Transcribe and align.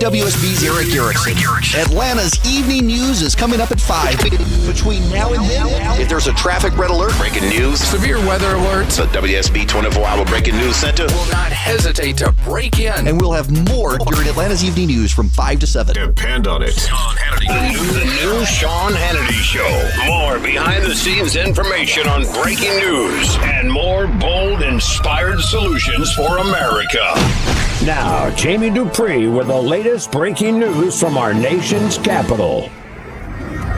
WSB's 0.00 0.64
Erick 0.64 0.94
Erickson. 0.94 1.34
Atlanta's 1.78 2.32
evening 2.48 2.86
news 2.86 3.20
is 3.20 3.34
coming 3.34 3.60
up 3.60 3.70
at 3.70 3.78
5. 3.78 4.18
Between 4.66 5.06
now 5.10 5.30
and 5.34 5.44
then, 5.44 5.66
if 6.00 6.08
there's 6.08 6.26
a 6.26 6.32
traffic 6.32 6.74
red 6.78 6.90
alert, 6.90 7.12
breaking 7.18 7.46
news, 7.50 7.80
severe 7.80 8.16
weather 8.26 8.54
alerts, 8.54 8.96
the 8.96 9.04
WSB 9.18 9.68
24 9.68 10.02
hour 10.06 10.24
breaking 10.24 10.56
news 10.56 10.76
center 10.76 11.04
will 11.04 11.30
not 11.30 11.52
hesitate 11.52 12.16
to 12.16 12.32
break 12.44 12.78
in. 12.78 13.06
And 13.06 13.20
we'll 13.20 13.32
have 13.32 13.50
more 13.68 13.98
during 13.98 14.26
Atlanta's 14.26 14.64
evening 14.64 14.86
news 14.86 15.12
from 15.12 15.28
5 15.28 15.60
to 15.60 15.66
7. 15.66 15.94
Depend 15.94 16.46
on 16.46 16.62
it. 16.62 16.72
Sean 16.72 17.16
Hannity. 17.16 17.92
The 17.92 18.04
new 18.04 18.46
Sean 18.46 18.92
Hannity 18.92 19.42
Show. 19.42 20.06
More 20.06 20.38
behind 20.38 20.82
the 20.84 20.94
scenes 20.94 21.36
information 21.36 22.08
on 22.08 22.22
breaking 22.42 22.74
news 22.78 23.36
and 23.42 23.70
more 23.70 24.06
bold, 24.06 24.62
inspired 24.62 25.40
solutions 25.40 26.10
for 26.14 26.38
America. 26.38 27.69
Now, 27.84 28.28
Jamie 28.36 28.68
Dupree 28.68 29.26
with 29.26 29.46
the 29.46 29.56
latest 29.56 30.12
breaking 30.12 30.58
news 30.58 31.00
from 31.00 31.16
our 31.16 31.32
nation's 31.32 31.96
capital. 31.96 32.68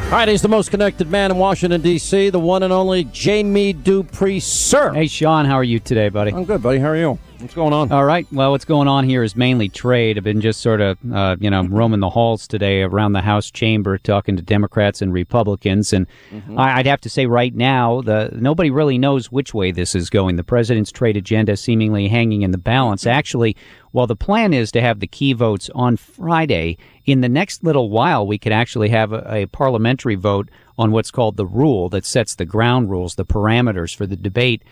All 0.06 0.10
right, 0.19 0.27
he's 0.27 0.43
the 0.43 0.48
most 0.48 0.73
connected 0.73 1.09
man 1.09 1.30
in 1.30 1.38
Washington, 1.38 1.80
D.C., 1.80 2.30
the 2.30 2.38
one 2.41 2.65
and 2.65 2.73
only 2.73 3.05
Jamie 3.05 3.73
Dupree, 3.73 4.41
sir. 4.41 4.93
Hey, 4.93 5.07
Sean, 5.07 5.45
how 5.45 5.55
are 5.55 5.62
you 5.62 5.79
today, 5.79 6.09
buddy? 6.09 6.33
I'm 6.33 6.45
good, 6.45 6.60
buddy. 6.65 6.80
How 6.80 6.88
are 6.88 6.96
you? 6.96 7.19
What's 7.42 7.55
going 7.55 7.73
on? 7.73 7.91
All 7.91 8.05
right. 8.05 8.24
Well, 8.30 8.52
what's 8.52 8.64
going 8.64 8.87
on 8.87 9.05
here 9.05 9.24
is 9.24 9.34
mainly 9.34 9.69
trade. 9.69 10.16
I've 10.16 10.23
been 10.23 10.41
just 10.41 10.60
sort 10.60 10.80
of, 10.80 10.96
uh, 11.12 11.34
you 11.41 11.51
know, 11.51 11.65
roaming 11.65 11.98
the 11.98 12.09
halls 12.09 12.46
today 12.46 12.82
around 12.82 13.15
the 13.15 13.20
House 13.20 13.51
chamber, 13.51 13.98
talking 13.98 14.37
to 14.37 14.42
Democrats 14.42 15.02
and 15.02 15.12
Republicans, 15.12 15.92
and 15.92 16.06
mm-hmm. 16.30 16.56
I'd 16.56 16.87
have 16.87 17.01
to 17.01 17.10
say 17.10 17.27
right 17.27 17.52
now, 17.52 18.01
the 18.01 18.30
nobody 18.32 18.70
really 18.70 18.96
knows 18.96 19.32
which 19.32 19.52
way 19.52 19.73
this 19.73 19.96
is 19.96 20.09
going. 20.09 20.37
The 20.37 20.45
president's 20.45 20.92
trade 20.92 21.16
agenda 21.16 21.56
seemingly 21.56 22.06
hanging 22.06 22.42
in 22.42 22.52
the 22.52 22.59
balance. 22.59 23.09
Actually, 23.09 23.56
while 23.90 24.06
the 24.06 24.15
plan 24.15 24.54
is 24.54 24.70
to 24.70 24.80
have 24.80 25.01
the 25.01 25.09
key 25.09 25.32
votes 25.32 25.68
on 25.74 25.96
Friday, 25.96 26.79
in 27.06 27.23
the 27.23 27.29
next 27.29 27.65
little 27.65 27.90
while, 27.90 28.24
we 28.24 28.38
could 28.38 28.52
actually 28.52 28.90
have 28.90 29.12
a, 29.12 29.27
a 29.29 29.46
parliamentary 29.46 30.15
vote 30.15 30.49
on 30.79 30.93
what's 30.93 31.10
called 31.10 31.37
the 31.37 31.46
rule 31.46 31.88
that 31.88 32.06
sets 32.06 32.37
the 32.37 32.45
ground 32.45 32.88
rules, 32.88 33.16
the 33.16 33.27
parameters 33.27 33.96
for 33.96 34.06
the 34.06 34.16
debate. 34.16 34.62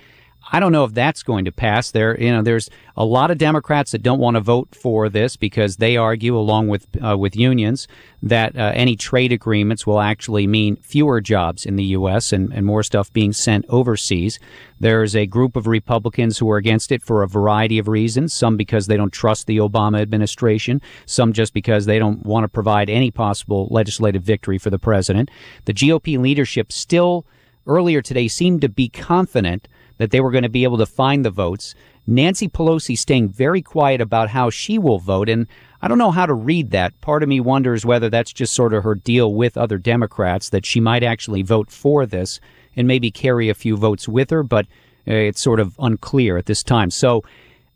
I 0.52 0.58
don't 0.58 0.72
know 0.72 0.84
if 0.84 0.94
that's 0.94 1.22
going 1.22 1.44
to 1.44 1.52
pass. 1.52 1.92
There, 1.92 2.20
you 2.20 2.32
know, 2.32 2.42
there's 2.42 2.68
a 2.96 3.04
lot 3.04 3.30
of 3.30 3.38
Democrats 3.38 3.92
that 3.92 4.02
don't 4.02 4.18
want 4.18 4.34
to 4.34 4.40
vote 4.40 4.74
for 4.74 5.08
this 5.08 5.36
because 5.36 5.76
they 5.76 5.96
argue, 5.96 6.36
along 6.36 6.68
with 6.68 6.86
uh, 7.02 7.16
with 7.16 7.36
unions, 7.36 7.86
that 8.22 8.56
uh, 8.56 8.72
any 8.74 8.96
trade 8.96 9.30
agreements 9.30 9.86
will 9.86 10.00
actually 10.00 10.48
mean 10.48 10.76
fewer 10.76 11.20
jobs 11.20 11.64
in 11.64 11.76
the 11.76 11.84
U.S. 11.84 12.32
and, 12.32 12.52
and 12.52 12.66
more 12.66 12.82
stuff 12.82 13.12
being 13.12 13.32
sent 13.32 13.64
overseas. 13.68 14.40
There's 14.80 15.14
a 15.14 15.26
group 15.26 15.54
of 15.54 15.68
Republicans 15.68 16.38
who 16.38 16.50
are 16.50 16.56
against 16.56 16.90
it 16.90 17.02
for 17.02 17.22
a 17.22 17.28
variety 17.28 17.78
of 17.78 17.86
reasons. 17.86 18.34
Some 18.34 18.56
because 18.56 18.88
they 18.88 18.96
don't 18.96 19.12
trust 19.12 19.46
the 19.46 19.58
Obama 19.58 20.00
administration. 20.00 20.82
Some 21.06 21.32
just 21.32 21.54
because 21.54 21.86
they 21.86 21.98
don't 21.98 22.26
want 22.26 22.42
to 22.44 22.48
provide 22.48 22.90
any 22.90 23.12
possible 23.12 23.68
legislative 23.70 24.22
victory 24.22 24.58
for 24.58 24.70
the 24.70 24.78
president. 24.78 25.30
The 25.66 25.74
GOP 25.74 26.18
leadership 26.18 26.72
still 26.72 27.24
earlier 27.66 28.02
today 28.02 28.26
seemed 28.26 28.62
to 28.62 28.68
be 28.68 28.88
confident 28.88 29.68
that 30.00 30.12
they 30.12 30.20
were 30.22 30.30
going 30.30 30.44
to 30.44 30.48
be 30.48 30.64
able 30.64 30.78
to 30.78 30.86
find 30.86 31.26
the 31.26 31.30
votes. 31.30 31.74
Nancy 32.06 32.48
Pelosi 32.48 32.96
staying 32.96 33.28
very 33.28 33.60
quiet 33.60 34.00
about 34.00 34.30
how 34.30 34.48
she 34.48 34.78
will 34.78 34.98
vote. 34.98 35.28
And 35.28 35.46
I 35.82 35.88
don't 35.88 35.98
know 35.98 36.10
how 36.10 36.24
to 36.24 36.32
read 36.32 36.70
that. 36.70 36.98
Part 37.02 37.22
of 37.22 37.28
me 37.28 37.38
wonders 37.38 37.84
whether 37.84 38.08
that's 38.08 38.32
just 38.32 38.54
sort 38.54 38.72
of 38.72 38.82
her 38.82 38.94
deal 38.94 39.34
with 39.34 39.58
other 39.58 39.76
Democrats, 39.76 40.48
that 40.48 40.64
she 40.64 40.80
might 40.80 41.02
actually 41.02 41.42
vote 41.42 41.70
for 41.70 42.06
this 42.06 42.40
and 42.76 42.88
maybe 42.88 43.10
carry 43.10 43.50
a 43.50 43.54
few 43.54 43.76
votes 43.76 44.08
with 44.08 44.30
her, 44.30 44.42
but 44.42 44.64
uh, 45.06 45.12
it's 45.12 45.42
sort 45.42 45.60
of 45.60 45.76
unclear 45.78 46.38
at 46.38 46.46
this 46.46 46.62
time. 46.62 46.90
So 46.90 47.18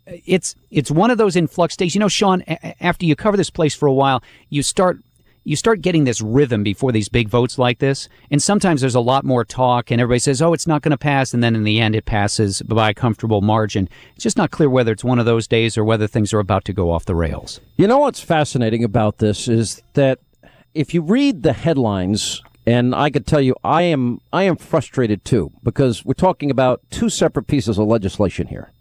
uh, 0.09 0.13
it's 0.25 0.57
it's 0.71 0.91
one 0.91 1.11
of 1.11 1.19
those 1.19 1.37
influx 1.37 1.77
days. 1.77 1.95
You 1.95 1.99
know, 1.99 2.09
Sean, 2.09 2.43
after 2.81 3.05
you 3.05 3.15
cover 3.17 3.37
this 3.37 3.51
place 3.51 3.75
for 3.75 3.87
a 3.87 3.93
while, 3.93 4.23
you 4.49 4.63
start 4.63 5.01
you 5.45 5.57
start 5.57 5.83
getting 5.83 6.05
this 6.05 6.21
rhythm 6.21 6.63
before 6.63 6.91
these 6.91 7.09
big 7.09 7.29
votes 7.29 7.59
like 7.59 7.79
this. 7.79 8.09
And 8.31 8.43
sometimes 8.43 8.81
there's 8.81 8.95
a 8.95 9.01
lot 9.01 9.25
more 9.25 9.45
talk 9.45 9.91
and 9.91 10.01
everybody 10.01 10.19
says, 10.19 10.43
oh, 10.43 10.53
it's 10.53 10.67
not 10.67 10.83
going 10.83 10.91
to 10.91 10.99
pass. 10.99 11.35
And 11.35 11.43
then 11.43 11.55
in 11.55 11.65
the 11.65 11.81
end, 11.81 11.95
it 11.95 12.07
passes 12.07 12.63
by 12.63 12.91
a 12.91 12.95
comfortable 12.95 13.43
margin. 13.43 13.89
It's 14.15 14.25
just 14.25 14.39
not 14.39 14.51
clear 14.51 14.71
whether 14.71 14.93
it's 14.93 15.05
one 15.05 15.19
of 15.19 15.27
those 15.27 15.47
days 15.47 15.77
or 15.79 15.85
whether 15.85 16.07
things 16.07 16.33
are 16.33 16.41
about 16.41 16.65
to 16.65 16.73
go 16.73 16.91
off 16.91 17.05
the 17.05 17.15
rails. 17.15 17.61
You 17.77 17.87
know 17.87 17.99
what's 17.99 18.21
fascinating 18.21 18.83
about 18.83 19.19
this 19.19 19.47
is 19.47 19.83
that 19.93 20.19
if 20.73 20.95
you 20.95 21.03
read 21.03 21.43
the 21.43 21.53
headlines, 21.53 22.43
and 22.67 22.95
I 22.95 23.11
could 23.11 23.27
tell 23.27 23.43
you, 23.43 23.55
I 23.63 23.83
am 23.83 24.21
I 24.33 24.45
am 24.45 24.57
frustrated 24.57 25.25
too 25.25 25.53
because 25.63 26.05
we're 26.05 26.15
talking 26.15 26.51
about 26.51 26.81
two 26.91 27.11
separate 27.11 27.47
pieces 27.47 27.79
of 27.79 27.87
legislation 27.87 28.47
here. 28.47 28.73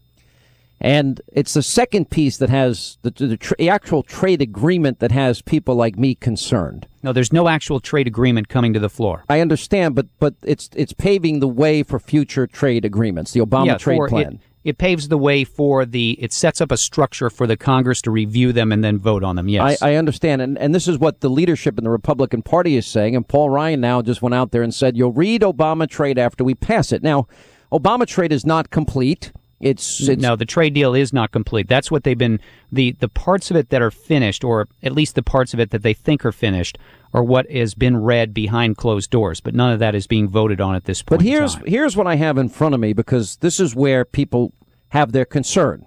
And 0.83 1.21
it's 1.31 1.53
the 1.53 1.63
second 1.63 2.09
piece 2.09 2.37
that 2.37 2.49
has 2.49 2.97
the, 3.03 3.11
the, 3.11 3.37
tra- 3.37 3.55
the, 3.57 3.69
actual 3.69 4.03
trade 4.03 4.41
agreement 4.41 4.99
that 4.99 5.13
has 5.13 5.41
people 5.41 5.75
like 5.75 5.97
me 5.97 6.13
concerned. 6.13 6.87
No, 7.01 7.13
there's 7.13 7.31
no 7.31 7.47
actual 7.47 7.79
trade 7.79 8.05
agreement 8.05 8.49
coming 8.49 8.73
to 8.73 8.81
the 8.81 8.89
floor. 8.89 9.23
I 9.29 9.39
understand, 9.39 9.95
but 9.95 10.07
but 10.19 10.35
it's 10.43 10.69
it's 10.75 10.91
paving 10.91 11.39
the 11.39 11.47
way 11.47 11.83
for 11.83 11.99
future 11.99 12.47
trade 12.47 12.83
agreements. 12.83 13.31
The 13.31 13.39
Obama 13.39 13.67
yeah, 13.67 13.77
trade 13.77 14.01
plan. 14.09 14.41
It, 14.63 14.71
it, 14.71 14.77
paves 14.77 15.07
the 15.07 15.17
way 15.17 15.45
for 15.45 15.85
the. 15.85 16.17
It 16.21 16.33
sets 16.33 16.59
up 16.59 16.69
a 16.69 16.77
structure 16.77 17.29
for 17.29 17.47
the 17.47 17.55
Congress 17.55 18.01
to 18.01 18.11
review 18.11 18.51
them 18.51 18.73
and 18.73 18.83
then 18.83 18.99
vote 18.99 19.23
on 19.23 19.37
them. 19.37 19.47
Yes, 19.47 19.81
I, 19.81 19.91
I 19.91 19.95
understand, 19.95 20.41
and 20.41 20.57
and 20.57 20.75
this 20.75 20.89
is 20.89 20.97
what 20.97 21.21
the 21.21 21.29
leadership 21.29 21.77
in 21.77 21.85
the 21.85 21.89
Republican 21.89 22.41
Party 22.41 22.75
is 22.75 22.85
saying. 22.85 23.15
And 23.15 23.25
Paul 23.25 23.49
Ryan 23.49 23.79
now 23.79 24.01
just 24.01 24.21
went 24.21 24.35
out 24.35 24.51
there 24.51 24.63
and 24.63 24.73
said, 24.73 24.97
"You'll 24.97 25.13
read 25.13 25.43
Obama 25.43 25.89
trade 25.89 26.17
after 26.17 26.43
we 26.43 26.55
pass 26.55 26.91
it." 26.91 27.03
Now, 27.03 27.27
Obama 27.71 28.05
trade 28.05 28.33
is 28.33 28.45
not 28.45 28.69
complete. 28.69 29.31
It's, 29.63 30.07
it's, 30.07 30.21
no, 30.21 30.35
the 30.35 30.45
trade 30.45 30.73
deal 30.73 30.93
is 30.93 31.13
not 31.13 31.31
complete. 31.31 31.69
That's 31.69 31.89
what 31.89 32.03
they've 32.03 32.17
been 32.17 32.39
the 32.71 32.91
the 32.99 33.07
parts 33.07 33.49
of 33.49 33.55
it 33.55 33.69
that 33.69 33.81
are 33.81 33.91
finished, 33.91 34.43
or 34.43 34.67
at 34.81 34.91
least 34.91 35.15
the 35.15 35.23
parts 35.23 35.53
of 35.53 35.59
it 35.59 35.69
that 35.71 35.83
they 35.83 35.93
think 35.93 36.25
are 36.25 36.33
finished, 36.33 36.77
are 37.13 37.23
what 37.23 37.49
has 37.49 37.73
been 37.73 37.97
read 37.97 38.33
behind 38.33 38.75
closed 38.75 39.09
doors. 39.09 39.39
But 39.39 39.55
none 39.55 39.71
of 39.71 39.79
that 39.79 39.95
is 39.95 40.05
being 40.05 40.27
voted 40.27 40.59
on 40.59 40.75
at 40.75 40.83
this 40.83 41.01
point. 41.01 41.19
But 41.19 41.25
here's 41.25 41.55
here's 41.65 41.95
what 41.95 42.07
I 42.07 42.15
have 42.15 42.37
in 42.37 42.49
front 42.49 42.75
of 42.75 42.81
me 42.81 42.91
because 42.91 43.37
this 43.37 43.59
is 43.59 43.73
where 43.73 44.03
people 44.03 44.53
have 44.89 45.13
their 45.13 45.25
concern. 45.25 45.85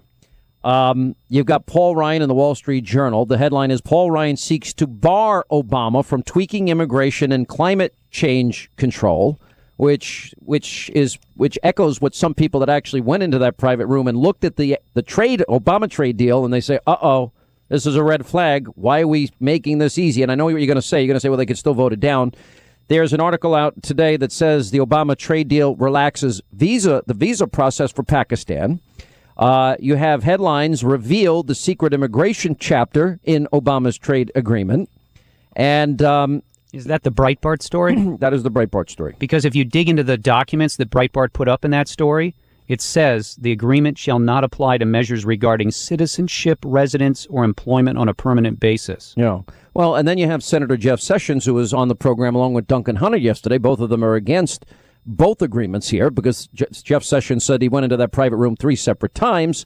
Um, 0.65 1.15
you've 1.29 1.47
got 1.47 1.67
Paul 1.67 1.95
Ryan 1.95 2.23
in 2.23 2.29
the 2.29 2.35
Wall 2.35 2.55
Street 2.57 2.83
Journal. 2.83 3.25
The 3.25 3.39
headline 3.39 3.71
is 3.71 3.81
Paul 3.81 4.11
Ryan 4.11 4.37
seeks 4.37 4.73
to 4.75 4.87
bar 4.87 5.45
Obama 5.53 6.05
from 6.05 6.25
tweaking 6.25 6.69
immigration 6.69 7.31
and 7.31 7.47
climate 7.47 7.95
change 8.11 8.71
control 8.77 9.39
which 9.77 10.35
which 10.39 10.91
is 10.95 11.19
which 11.35 11.59
echoes 11.63 12.01
what 12.01 12.15
some 12.15 12.35
people 12.35 12.61
that 12.61 12.69
actually 12.69 13.01
went 13.01 13.23
into 13.23 13.39
that 13.39 13.57
private 13.57 13.87
room 13.87 14.09
and 14.09 14.19
looked 14.19 14.45
at 14.45 14.57
the 14.57 14.79
the 14.95 15.03
trade 15.03 15.45
Obama 15.49 15.89
trade 15.89 16.17
deal 16.17 16.45
and 16.45 16.53
they 16.53 16.61
say, 16.61 16.79
"Uh 16.87 16.97
oh, 17.03 17.33
this 17.69 17.87
is 17.87 17.97
a 17.97 18.03
red 18.03 18.25
flag. 18.25 18.67
Why 18.75 19.03
are 19.03 19.09
we 19.09 19.31
making 19.41 19.79
this 19.79 19.99
easy?" 19.99 20.23
And 20.23 20.33
I 20.33 20.35
know 20.35 20.45
what 20.45 20.55
you're 20.55 20.67
going 20.67 20.77
to 20.77 20.83
say. 20.83 21.01
You're 21.01 21.09
going 21.09 21.17
to 21.17 21.21
say, 21.21 21.29
"Well, 21.29 21.39
they 21.39 21.47
could 21.47 21.59
still 21.59 21.75
vote 21.75 21.93
it 21.93 22.01
down." 22.01 22.33
There's 22.89 23.13
an 23.13 23.21
article 23.21 23.55
out 23.55 23.83
today 23.83 24.17
that 24.17 24.31
says 24.31 24.71
the 24.71 24.79
Obama 24.79 25.17
trade 25.17 25.49
deal 25.49 25.75
relaxes 25.77 26.41
visa 26.53 27.03
the 27.07 27.15
visa 27.15 27.47
process 27.47 27.91
for 27.93 28.03
Pakistan. 28.03 28.81
Uh, 29.37 29.77
you 29.79 29.97
have 29.97 30.23
headlines 30.23 30.83
reveal 30.83 31.43
the 31.43 31.55
secret 31.55 31.93
immigration 31.93 32.57
chapter 32.59 33.21
in 33.25 33.47
Obama's 33.53 33.99
trade 33.99 34.33
agreement. 34.35 34.89
And 35.55 36.01
um, 36.01 36.43
is 36.73 36.85
that 36.85 37.03
the 37.03 37.11
Breitbart 37.11 37.63
story? 37.63 37.95
that 38.21 38.33
is 38.33 38.43
the 38.43 38.51
Breitbart 38.51 38.91
story. 38.91 39.15
Because 39.19 39.45
if 39.45 39.55
you 39.55 39.65
dig 39.65 39.89
into 39.89 40.03
the 40.03 40.19
documents 40.19 40.77
that 40.77 40.91
Breitbart 40.91 41.33
put 41.33 41.49
up 41.49 41.65
in 41.65 41.71
that 41.71 41.89
story, 41.89 42.35
it 42.69 42.81
says 42.81 43.37
the 43.37 43.53
agreement 43.53 43.97
shall 43.97 44.19
not 44.19 44.43
apply 44.43 44.79
to 44.79 44.85
measures 44.85 45.25
regarding 45.25 45.71
citizenship, 45.71 46.59
residence, 46.65 47.27
or 47.27 47.45
employment 47.45 47.97
on 47.97 48.09
a 48.09 48.15
permanent 48.15 48.59
basis. 48.59 49.15
Yeah. 49.17 49.43
Well, 49.75 49.95
and 49.95 50.09
then 50.09 50.19
you 50.19 50.27
have 50.27 50.43
Senator 50.43 50.77
Jeff 50.77 51.01
Sessions, 51.01 51.45
who 51.45 51.55
was 51.55 51.73
on 51.73 51.89
the 51.89 51.95
program 51.95 52.35
along 52.35 52.55
with 52.55 52.67
Duncan 52.67 52.97
Hunter 52.97 53.19
yesterday. 53.19 53.59
Both 53.59 53.81
of 53.81 53.89
them 53.89 54.03
are 54.03 54.15
against 54.15 54.67
both 55.05 55.41
agreements 55.41 55.89
here 55.91 56.11
because 56.11 56.49
Jeff 56.49 57.05
Sessions 57.05 57.45
said 57.45 57.63
he 57.63 57.69
went 57.69 57.85
into 57.85 57.97
that 57.97 58.11
private 58.11 58.37
room 58.37 58.57
three 58.57 58.75
separate 58.75 59.15
times. 59.15 59.65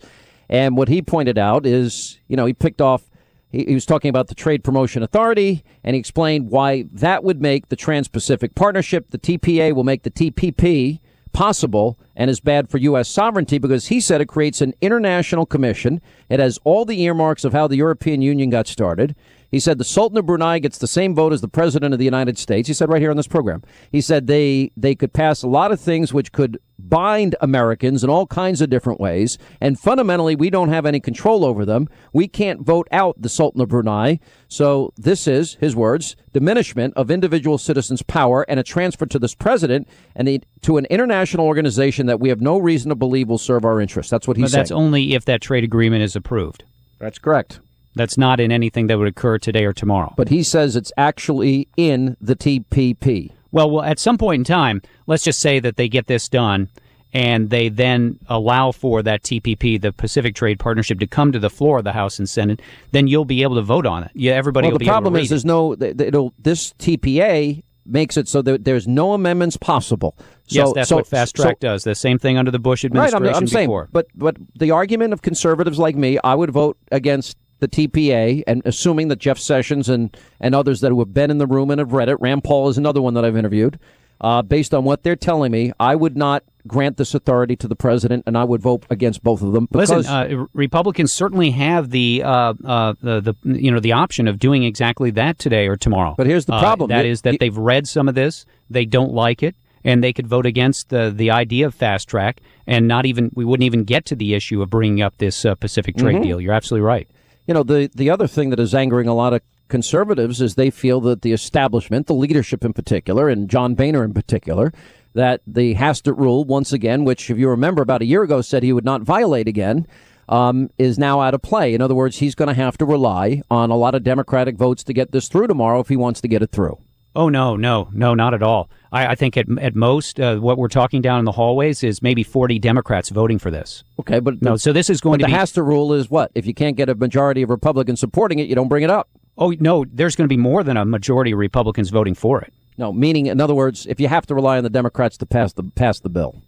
And 0.50 0.76
what 0.76 0.88
he 0.88 1.00
pointed 1.00 1.38
out 1.38 1.64
is, 1.64 2.18
you 2.28 2.36
know, 2.36 2.44
he 2.44 2.52
picked 2.52 2.82
off 2.82 3.04
he, 3.50 3.64
he 3.64 3.74
was 3.74 3.86
talking 3.86 4.08
about 4.08 4.28
the 4.28 4.34
Trade 4.34 4.64
Promotion 4.64 5.02
Authority, 5.02 5.64
and 5.84 5.94
he 5.94 6.00
explained 6.00 6.50
why 6.50 6.84
that 6.92 7.24
would 7.24 7.42
make 7.42 7.68
the 7.68 7.76
Trans 7.76 8.08
Pacific 8.08 8.54
Partnership, 8.54 9.10
the 9.10 9.18
TPA, 9.18 9.74
will 9.74 9.84
make 9.84 10.04
the 10.04 10.10
TPP 10.10 11.00
possible 11.32 11.98
and 12.16 12.30
is 12.30 12.40
bad 12.40 12.68
for 12.68 12.78
U.S. 12.78 13.08
sovereignty 13.08 13.58
because 13.58 13.86
he 13.86 14.00
said 14.00 14.20
it 14.20 14.26
creates 14.26 14.60
an 14.60 14.74
international 14.80 15.46
commission. 15.46 16.00
It 16.28 16.40
has 16.40 16.58
all 16.64 16.84
the 16.84 17.00
earmarks 17.02 17.44
of 17.44 17.52
how 17.52 17.66
the 17.66 17.76
European 17.76 18.22
Union 18.22 18.50
got 18.50 18.66
started. 18.66 19.14
He 19.50 19.60
said 19.60 19.78
the 19.78 19.84
Sultan 19.84 20.18
of 20.18 20.26
Brunei 20.26 20.58
gets 20.58 20.78
the 20.78 20.86
same 20.86 21.14
vote 21.14 21.32
as 21.32 21.40
the 21.40 21.48
President 21.48 21.92
of 21.92 21.98
the 21.98 22.04
United 22.04 22.38
States. 22.38 22.68
He 22.68 22.74
said 22.74 22.88
right 22.88 23.02
here 23.02 23.10
on 23.10 23.16
this 23.16 23.26
program. 23.26 23.62
He 23.90 24.00
said 24.00 24.26
they 24.26 24.70
they 24.76 24.94
could 24.94 25.12
pass 25.12 25.42
a 25.42 25.48
lot 25.48 25.72
of 25.72 25.80
things 25.80 26.14
which 26.14 26.32
could 26.32 26.58
bind 26.78 27.36
Americans 27.40 28.02
in 28.02 28.10
all 28.10 28.26
kinds 28.26 28.60
of 28.60 28.70
different 28.70 29.00
ways, 29.00 29.38
and 29.60 29.78
fundamentally 29.78 30.34
we 30.34 30.50
don't 30.50 30.70
have 30.70 30.86
any 30.86 31.00
control 31.00 31.44
over 31.44 31.64
them. 31.64 31.88
We 32.12 32.28
can't 32.28 32.62
vote 32.62 32.88
out 32.90 33.20
the 33.20 33.28
Sultan 33.28 33.60
of 33.60 33.68
Brunei. 33.68 34.18
So 34.48 34.92
this 34.96 35.26
is 35.26 35.54
his 35.60 35.74
words: 35.74 36.16
diminishment 36.32 36.94
of 36.96 37.10
individual 37.10 37.58
citizens' 37.58 38.02
power 38.02 38.46
and 38.48 38.60
a 38.60 38.62
transfer 38.62 39.06
to 39.06 39.18
this 39.18 39.34
president 39.34 39.88
and 40.14 40.28
the, 40.28 40.42
to 40.62 40.76
an 40.76 40.86
international 40.86 41.46
organization 41.46 42.06
that 42.06 42.20
we 42.20 42.28
have 42.28 42.40
no 42.40 42.58
reason 42.58 42.88
to 42.90 42.94
believe 42.94 43.28
will 43.28 43.38
serve 43.38 43.64
our 43.64 43.80
interests. 43.80 44.10
That's 44.10 44.28
what 44.28 44.36
he 44.36 44.44
but 44.44 44.50
saying. 44.50 44.60
That's 44.60 44.70
only 44.70 45.14
if 45.14 45.24
that 45.24 45.40
trade 45.40 45.64
agreement 45.64 46.02
is 46.02 46.14
approved. 46.14 46.64
That's 46.98 47.18
correct. 47.18 47.60
That's 47.94 48.16
not 48.16 48.40
in 48.40 48.52
anything 48.52 48.86
that 48.86 48.98
would 48.98 49.08
occur 49.08 49.38
today 49.38 49.64
or 49.64 49.72
tomorrow. 49.72 50.14
But 50.16 50.28
he 50.28 50.42
says 50.42 50.76
it's 50.76 50.92
actually 50.96 51.68
in 51.76 52.16
the 52.20 52.36
TPP. 52.36 53.32
Well, 53.52 53.70
well, 53.70 53.84
at 53.84 53.98
some 53.98 54.16
point 54.16 54.40
in 54.40 54.44
time, 54.44 54.82
let's 55.06 55.24
just 55.24 55.40
say 55.40 55.58
that 55.60 55.76
they 55.76 55.88
get 55.88 56.06
this 56.06 56.28
done 56.28 56.68
and 57.12 57.50
they 57.50 57.68
then 57.68 58.18
allow 58.28 58.70
for 58.70 59.02
that 59.02 59.22
TPP, 59.22 59.80
the 59.80 59.92
Pacific 59.92 60.34
Trade 60.34 60.60
Partnership, 60.60 61.00
to 61.00 61.06
come 61.06 61.32
to 61.32 61.38
the 61.38 61.50
floor 61.50 61.78
of 61.78 61.84
the 61.84 61.92
House 61.92 62.18
and 62.18 62.28
Senate, 62.28 62.60
then 62.92 63.08
you'll 63.08 63.24
be 63.24 63.42
able 63.42 63.56
to 63.56 63.62
vote 63.62 63.86
on 63.86 64.04
it. 64.04 64.10
Yeah, 64.14 64.34
everybody 64.34 64.66
well, 64.66 64.72
will 64.72 64.78
the 64.78 64.84
be 64.84 64.86
able 64.86 64.98
to 64.98 65.02
problem 65.02 65.16
is 65.16 65.28
there's 65.28 65.44
no 65.44 65.74
it'll 65.74 66.32
this 66.38 66.72
TPA 66.74 67.64
makes 67.86 68.16
it 68.16 68.28
so 68.28 68.42
that 68.42 68.64
there's 68.64 68.86
no 68.86 69.14
amendments 69.14 69.56
possible. 69.56 70.14
So, 70.46 70.56
yes, 70.66 70.72
that's 70.74 70.88
so, 70.88 70.96
what 70.96 71.06
Fast 71.06 71.36
so- 71.36 71.42
Track 71.42 71.60
does. 71.60 71.82
The 71.84 71.94
same 71.94 72.18
thing 72.18 72.38
under 72.38 72.50
the 72.50 72.58
Bush 72.58 72.84
Right, 72.84 73.12
administration 73.12 73.36
I'm, 73.36 73.42
I'm 73.42 73.46
saying, 73.48 73.86
but 73.90 74.06
but 74.14 74.36
the 74.56 74.70
argument 74.70 75.12
of 75.12 75.22
conservatives 75.22 75.78
like 75.78 75.96
me, 75.96 76.18
I 76.22 76.34
would 76.34 76.50
vote 76.50 76.76
against 76.92 77.36
the 77.60 77.68
TPA, 77.68 78.42
and 78.46 78.62
assuming 78.64 79.08
that 79.08 79.18
Jeff 79.18 79.38
Sessions 79.38 79.88
and 79.88 80.16
and 80.40 80.54
others 80.54 80.80
that 80.80 80.92
have 80.94 81.14
been 81.14 81.30
in 81.30 81.38
the 81.38 81.46
room 81.46 81.70
and 81.70 81.78
have 81.78 81.92
read 81.92 82.08
it, 82.08 82.16
Rand 82.20 82.44
Paul 82.44 82.68
is 82.68 82.78
another 82.78 83.00
one 83.02 83.14
that 83.14 83.24
I've 83.24 83.36
interviewed. 83.36 83.78
Uh, 84.22 84.42
based 84.42 84.74
on 84.74 84.84
what 84.84 85.02
they're 85.02 85.16
telling 85.16 85.50
me, 85.50 85.72
I 85.80 85.94
would 85.94 86.14
not 86.14 86.44
grant 86.66 86.98
this 86.98 87.14
authority 87.14 87.56
to 87.56 87.66
the 87.66 87.74
president, 87.74 88.24
and 88.26 88.36
I 88.36 88.44
would 88.44 88.60
vote 88.60 88.84
against 88.90 89.22
both 89.22 89.40
of 89.40 89.52
them. 89.52 89.66
Because, 89.72 89.90
Listen, 89.90 90.12
uh, 90.12 90.44
Republicans 90.52 91.10
certainly 91.10 91.52
have 91.52 91.88
the, 91.88 92.22
uh, 92.22 92.52
uh, 92.62 92.92
the 93.00 93.22
the 93.22 93.34
you 93.62 93.70
know 93.70 93.80
the 93.80 93.92
option 93.92 94.28
of 94.28 94.38
doing 94.38 94.64
exactly 94.64 95.10
that 95.12 95.38
today 95.38 95.68
or 95.68 95.76
tomorrow. 95.78 96.14
But 96.18 96.26
here's 96.26 96.44
the 96.44 96.52
Uh, 96.52 96.60
problem. 96.60 96.88
that 96.90 97.06
is 97.06 97.22
that 97.22 97.36
they've 97.40 97.56
read 97.56 97.88
some 97.88 98.08
of 98.08 98.14
this, 98.14 98.44
they 98.68 98.84
don't 98.84 99.14
like 99.14 99.42
it, 99.42 99.56
and 99.84 100.04
they 100.04 100.12
could 100.12 100.26
vote 100.26 100.44
against 100.44 100.90
the 100.90 101.10
the 101.16 101.30
idea 101.30 101.66
of 101.66 101.74
fast 101.74 102.06
track, 102.06 102.42
and 102.66 102.86
not 102.86 103.06
even 103.06 103.30
we 103.34 103.46
wouldn't 103.46 103.64
even 103.64 103.84
get 103.84 104.04
to 104.04 104.14
the 104.14 104.34
issue 104.34 104.60
of 104.60 104.68
bringing 104.68 105.00
up 105.00 105.16
this 105.16 105.46
uh, 105.46 105.54
Pacific 105.54 105.96
trade 105.96 106.16
Mm-hmm. 106.16 106.24
deal. 106.24 106.40
You're 106.42 106.52
absolutely 106.52 106.84
right. 106.86 107.08
You 107.46 107.54
know, 107.54 107.62
the 107.62 107.90
the 107.94 108.10
other 108.10 108.26
thing 108.26 108.50
that 108.50 108.60
is 108.60 108.74
angering 108.74 109.08
a 109.08 109.14
lot 109.14 109.32
of 109.32 109.42
conservatives 109.68 110.40
is 110.40 110.54
they 110.54 110.70
feel 110.70 111.00
that 111.02 111.22
the 111.22 111.32
establishment, 111.32 112.06
the 112.06 112.14
leadership 112.14 112.64
in 112.64 112.72
particular, 112.72 113.28
and 113.28 113.48
John 113.48 113.74
Boehner 113.74 114.04
in 114.04 114.12
particular, 114.12 114.72
that 115.14 115.40
the 115.46 115.74
Hastert 115.74 116.18
rule 116.18 116.44
once 116.44 116.72
again, 116.72 117.04
which 117.04 117.30
if 117.30 117.38
you 117.38 117.48
remember 117.48 117.82
about 117.82 118.02
a 118.02 118.06
year 118.06 118.22
ago 118.22 118.40
said 118.40 118.62
he 118.62 118.72
would 118.72 118.84
not 118.84 119.02
violate 119.02 119.48
again. 119.48 119.86
Um, 120.28 120.70
is 120.78 120.96
now 120.96 121.20
out 121.20 121.34
of 121.34 121.42
play. 121.42 121.74
In 121.74 121.82
other 121.82 121.96
words, 121.96 122.18
he's 122.18 122.36
going 122.36 122.46
to 122.46 122.54
have 122.54 122.78
to 122.78 122.84
rely 122.84 123.42
on 123.50 123.70
a 123.70 123.76
lot 123.76 123.96
of 123.96 124.04
Democratic 124.04 124.56
votes 124.56 124.84
to 124.84 124.92
get 124.92 125.10
this 125.10 125.26
through 125.26 125.48
tomorrow 125.48 125.80
if 125.80 125.88
he 125.88 125.96
wants 125.96 126.20
to 126.20 126.28
get 126.28 126.40
it 126.40 126.52
through. 126.52 126.78
Oh 127.16 127.28
no, 127.28 127.56
no, 127.56 127.88
no, 127.92 128.14
not 128.14 128.32
at 128.32 128.42
all. 128.42 128.70
I, 128.92 129.08
I 129.08 129.14
think 129.14 129.36
at 129.36 129.46
at 129.58 129.74
most 129.74 130.20
uh, 130.20 130.36
what 130.36 130.58
we're 130.58 130.68
talking 130.68 131.02
down 131.02 131.18
in 131.18 131.24
the 131.24 131.32
hallways 131.32 131.82
is 131.82 132.02
maybe 132.02 132.22
40 132.22 132.58
Democrats 132.58 133.10
voting 133.10 133.38
for 133.38 133.50
this. 133.50 133.84
Okay, 134.00 134.20
but 134.20 134.42
No, 134.42 134.56
so 134.56 134.72
this 134.72 134.90
is 134.90 135.00
going 135.00 135.18
to 135.20 135.26
the 135.26 135.54
be 135.54 135.62
rule 135.62 135.92
is 135.92 136.10
what? 136.10 136.30
If 136.34 136.46
you 136.46 136.54
can't 136.54 136.76
get 136.76 136.88
a 136.88 136.94
majority 136.94 137.42
of 137.42 137.50
Republicans 137.50 138.00
supporting 138.00 138.38
it, 138.38 138.48
you 138.48 138.54
don't 138.54 138.68
bring 138.68 138.82
it 138.82 138.90
up. 138.90 139.08
Oh 139.38 139.54
no, 139.58 139.84
there's 139.90 140.16
going 140.16 140.26
to 140.26 140.32
be 140.32 140.36
more 140.36 140.62
than 140.62 140.76
a 140.76 140.84
majority 140.84 141.32
of 141.32 141.38
Republicans 141.38 141.90
voting 141.90 142.14
for 142.14 142.40
it. 142.40 142.52
No, 142.76 142.92
meaning, 142.92 143.26
in 143.26 143.40
other 143.40 143.54
words, 143.54 143.86
if 143.86 144.00
you 144.00 144.08
have 144.08 144.26
to 144.26 144.34
rely 144.34 144.56
on 144.56 144.64
the 144.64 144.70
Democrats 144.70 145.16
to 145.18 145.26
pass 145.26 145.52
the 145.52 145.64
pass 145.64 146.00
the 146.00 146.08
bill. 146.08 146.40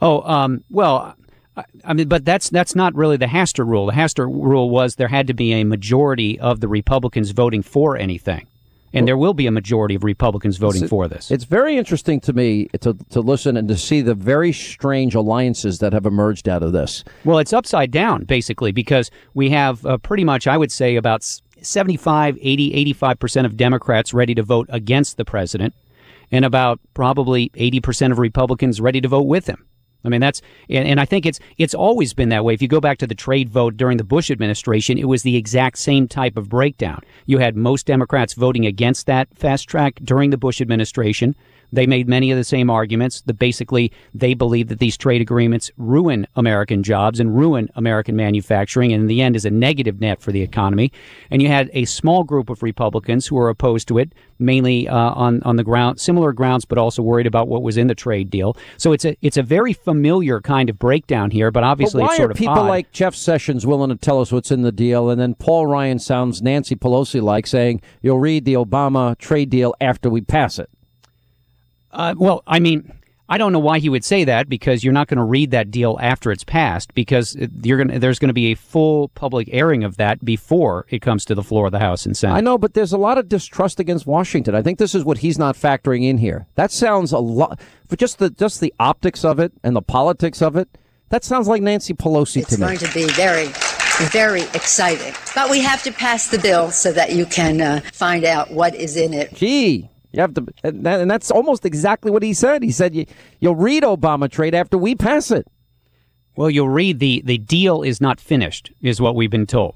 Oh, 0.00 0.22
um, 0.22 0.64
well, 0.70 1.14
I, 1.56 1.64
I 1.84 1.92
mean, 1.94 2.08
but 2.08 2.24
that's 2.24 2.48
that's 2.48 2.74
not 2.74 2.94
really 2.94 3.16
the 3.16 3.26
Hastert 3.26 3.66
rule. 3.66 3.86
The 3.86 3.92
Hastert 3.92 4.26
rule 4.26 4.70
was 4.70 4.96
there 4.96 5.08
had 5.08 5.26
to 5.26 5.34
be 5.34 5.52
a 5.52 5.64
majority 5.64 6.38
of 6.38 6.60
the 6.60 6.68
Republicans 6.68 7.30
voting 7.32 7.62
for 7.62 7.96
anything, 7.96 8.46
and 8.92 9.06
there 9.06 9.16
will 9.16 9.34
be 9.34 9.46
a 9.46 9.50
majority 9.50 9.94
of 9.94 10.04
Republicans 10.04 10.56
voting 10.56 10.86
for 10.88 11.08
this. 11.08 11.30
It's 11.30 11.44
very 11.44 11.76
interesting 11.76 12.20
to 12.20 12.32
me 12.32 12.66
to 12.80 12.94
to 13.10 13.20
listen 13.20 13.56
and 13.56 13.68
to 13.68 13.76
see 13.76 14.00
the 14.00 14.14
very 14.14 14.52
strange 14.52 15.14
alliances 15.14 15.78
that 15.78 15.92
have 15.92 16.06
emerged 16.06 16.48
out 16.48 16.62
of 16.62 16.72
this. 16.72 17.04
Well, 17.24 17.38
it's 17.38 17.52
upside 17.52 17.90
down, 17.90 18.24
basically, 18.24 18.72
because 18.72 19.10
we 19.34 19.50
have 19.50 19.84
uh, 19.86 19.98
pretty 19.98 20.24
much, 20.24 20.46
I 20.46 20.56
would 20.56 20.72
say, 20.72 20.96
about 20.96 21.22
75, 21.62 22.38
80, 22.40 22.94
85% 22.94 23.44
of 23.44 23.56
Democrats 23.56 24.14
ready 24.14 24.34
to 24.34 24.42
vote 24.42 24.66
against 24.70 25.16
the 25.16 25.24
president, 25.24 25.74
and 26.32 26.44
about 26.44 26.80
probably 26.94 27.50
80% 27.50 28.12
of 28.12 28.18
Republicans 28.18 28.80
ready 28.80 29.00
to 29.00 29.08
vote 29.08 29.26
with 29.26 29.46
him. 29.46 29.66
I 30.04 30.08
mean, 30.08 30.20
that's, 30.20 30.40
and, 30.68 30.86
and 30.86 31.00
I 31.00 31.04
think 31.04 31.26
it's, 31.26 31.40
it's 31.58 31.74
always 31.74 32.14
been 32.14 32.30
that 32.30 32.44
way. 32.44 32.54
If 32.54 32.62
you 32.62 32.68
go 32.68 32.80
back 32.80 32.98
to 32.98 33.06
the 33.06 33.14
trade 33.14 33.48
vote 33.48 33.76
during 33.76 33.98
the 33.98 34.04
Bush 34.04 34.30
administration, 34.30 34.98
it 34.98 35.08
was 35.08 35.22
the 35.22 35.36
exact 35.36 35.78
same 35.78 36.08
type 36.08 36.36
of 36.36 36.48
breakdown. 36.48 37.00
You 37.26 37.38
had 37.38 37.56
most 37.56 37.86
Democrats 37.86 38.34
voting 38.34 38.66
against 38.66 39.06
that 39.06 39.28
fast 39.36 39.68
track 39.68 40.00
during 40.02 40.30
the 40.30 40.38
Bush 40.38 40.60
administration. 40.60 41.34
They 41.72 41.86
made 41.86 42.08
many 42.08 42.30
of 42.30 42.38
the 42.38 42.44
same 42.44 42.70
arguments 42.70 43.20
that 43.22 43.38
basically 43.38 43.92
they 44.14 44.34
believe 44.34 44.68
that 44.68 44.78
these 44.78 44.96
trade 44.96 45.20
agreements 45.20 45.70
ruin 45.76 46.26
American 46.36 46.82
jobs 46.82 47.20
and 47.20 47.36
ruin 47.36 47.68
American 47.76 48.16
manufacturing, 48.16 48.92
and 48.92 49.02
in 49.02 49.06
the 49.06 49.22
end 49.22 49.36
is 49.36 49.44
a 49.44 49.50
negative 49.50 50.00
net 50.00 50.20
for 50.20 50.32
the 50.32 50.42
economy. 50.42 50.92
And 51.30 51.40
you 51.40 51.48
had 51.48 51.70
a 51.72 51.84
small 51.84 52.24
group 52.24 52.50
of 52.50 52.62
Republicans 52.62 53.26
who 53.26 53.36
were 53.36 53.48
opposed 53.48 53.86
to 53.88 53.98
it, 53.98 54.12
mainly 54.38 54.88
uh, 54.88 54.96
on 54.96 55.42
on 55.44 55.56
the 55.56 55.64
ground 55.64 56.00
similar 56.00 56.32
grounds, 56.32 56.64
but 56.64 56.78
also 56.78 57.02
worried 57.02 57.26
about 57.26 57.48
what 57.48 57.62
was 57.62 57.76
in 57.76 57.86
the 57.86 57.94
trade 57.94 58.30
deal. 58.30 58.56
So 58.76 58.92
it's 58.92 59.04
a 59.04 59.16
it's 59.22 59.36
a 59.36 59.42
very 59.42 59.72
familiar 59.72 60.40
kind 60.40 60.68
of 60.68 60.78
breakdown 60.78 61.30
here, 61.30 61.50
but 61.50 61.60
But 61.60 61.66
obviously 61.66 62.00
why 62.02 62.08
it's 62.08 62.16
sort 62.16 62.30
are 62.30 62.32
of 62.32 62.38
people 62.38 62.54
odd. 62.54 62.68
like 62.68 62.90
Jeff 62.90 63.14
Sessions 63.14 63.66
willing 63.66 63.90
to 63.90 63.96
tell 63.96 64.20
us 64.20 64.32
what's 64.32 64.50
in 64.50 64.62
the 64.62 64.72
deal, 64.72 65.10
and 65.10 65.20
then 65.20 65.34
Paul 65.34 65.66
Ryan 65.66 65.98
sounds 65.98 66.40
Nancy 66.42 66.74
Pelosi 66.74 67.20
like 67.20 67.46
saying 67.46 67.82
you'll 68.00 68.18
read 68.18 68.44
the 68.44 68.54
Obama 68.54 69.16
trade 69.18 69.50
deal 69.50 69.74
after 69.80 70.08
we 70.08 70.22
pass 70.22 70.58
it? 70.58 70.70
Uh, 71.92 72.14
well, 72.16 72.42
I 72.46 72.60
mean, 72.60 72.92
I 73.30 73.38
don't 73.38 73.52
know 73.52 73.60
why 73.60 73.78
he 73.78 73.88
would 73.88 74.04
say 74.04 74.24
that 74.24 74.48
because 74.48 74.82
you're 74.82 74.92
not 74.92 75.06
going 75.06 75.18
to 75.18 75.24
read 75.24 75.52
that 75.52 75.70
deal 75.70 75.96
after 76.02 76.32
it's 76.32 76.42
passed 76.42 76.94
because 76.94 77.36
you're 77.62 77.76
going 77.76 77.88
to, 77.88 77.98
there's 78.00 78.18
going 78.18 78.28
to 78.28 78.34
be 78.34 78.50
a 78.50 78.56
full 78.56 79.08
public 79.10 79.48
airing 79.52 79.84
of 79.84 79.98
that 79.98 80.24
before 80.24 80.84
it 80.88 81.00
comes 81.00 81.24
to 81.26 81.36
the 81.36 81.44
floor 81.44 81.66
of 81.66 81.72
the 81.72 81.78
House 81.78 82.04
and 82.06 82.16
Senate. 82.16 82.34
I 82.34 82.40
know, 82.40 82.58
but 82.58 82.74
there's 82.74 82.92
a 82.92 82.98
lot 82.98 83.18
of 83.18 83.28
distrust 83.28 83.78
against 83.78 84.04
Washington. 84.04 84.56
I 84.56 84.62
think 84.62 84.80
this 84.80 84.96
is 84.96 85.04
what 85.04 85.18
he's 85.18 85.38
not 85.38 85.54
factoring 85.54 86.02
in 86.02 86.18
here. 86.18 86.48
That 86.56 86.72
sounds 86.72 87.12
a 87.12 87.18
lot 87.18 87.60
for 87.86 87.94
just 87.94 88.18
the 88.18 88.30
just 88.30 88.60
the 88.60 88.74
optics 88.80 89.24
of 89.24 89.38
it 89.38 89.52
and 89.62 89.76
the 89.76 89.82
politics 89.82 90.42
of 90.42 90.56
it. 90.56 90.68
That 91.10 91.22
sounds 91.22 91.46
like 91.46 91.62
Nancy 91.62 91.94
Pelosi 91.94 92.42
It's 92.42 92.56
to 92.56 92.60
me. 92.60 92.72
It's 92.72 92.82
going 92.82 92.92
to 92.92 92.98
be 92.98 93.12
very, 93.14 93.48
very 94.10 94.42
exciting. 94.54 95.12
But 95.36 95.50
we 95.50 95.60
have 95.60 95.82
to 95.84 95.92
pass 95.92 96.28
the 96.28 96.38
bill 96.38 96.70
so 96.72 96.92
that 96.92 97.12
you 97.12 97.26
can 97.26 97.60
uh, 97.60 97.80
find 97.92 98.24
out 98.24 98.50
what 98.50 98.74
is 98.74 98.96
in 98.96 99.12
it. 99.12 99.34
Gee, 99.34 99.88
you 100.12 100.20
have 100.20 100.34
to, 100.34 100.46
and, 100.64 100.84
that, 100.84 101.00
and 101.00 101.10
that's 101.10 101.30
almost 101.30 101.64
exactly 101.64 102.10
what 102.10 102.22
he 102.22 102.34
said. 102.34 102.62
He 102.62 102.72
said 102.72 102.94
you, 102.94 103.06
you'll 103.38 103.56
read 103.56 103.82
Obama 103.82 104.30
trade 104.30 104.54
after 104.54 104.76
we 104.76 104.94
pass 104.94 105.30
it. 105.30 105.46
Well, 106.36 106.50
you'll 106.50 106.68
read 106.68 107.00
the 107.00 107.22
the 107.24 107.38
deal 107.38 107.82
is 107.82 108.00
not 108.00 108.20
finished, 108.20 108.72
is 108.80 109.00
what 109.00 109.14
we've 109.14 109.30
been 109.30 109.46
told. 109.46 109.74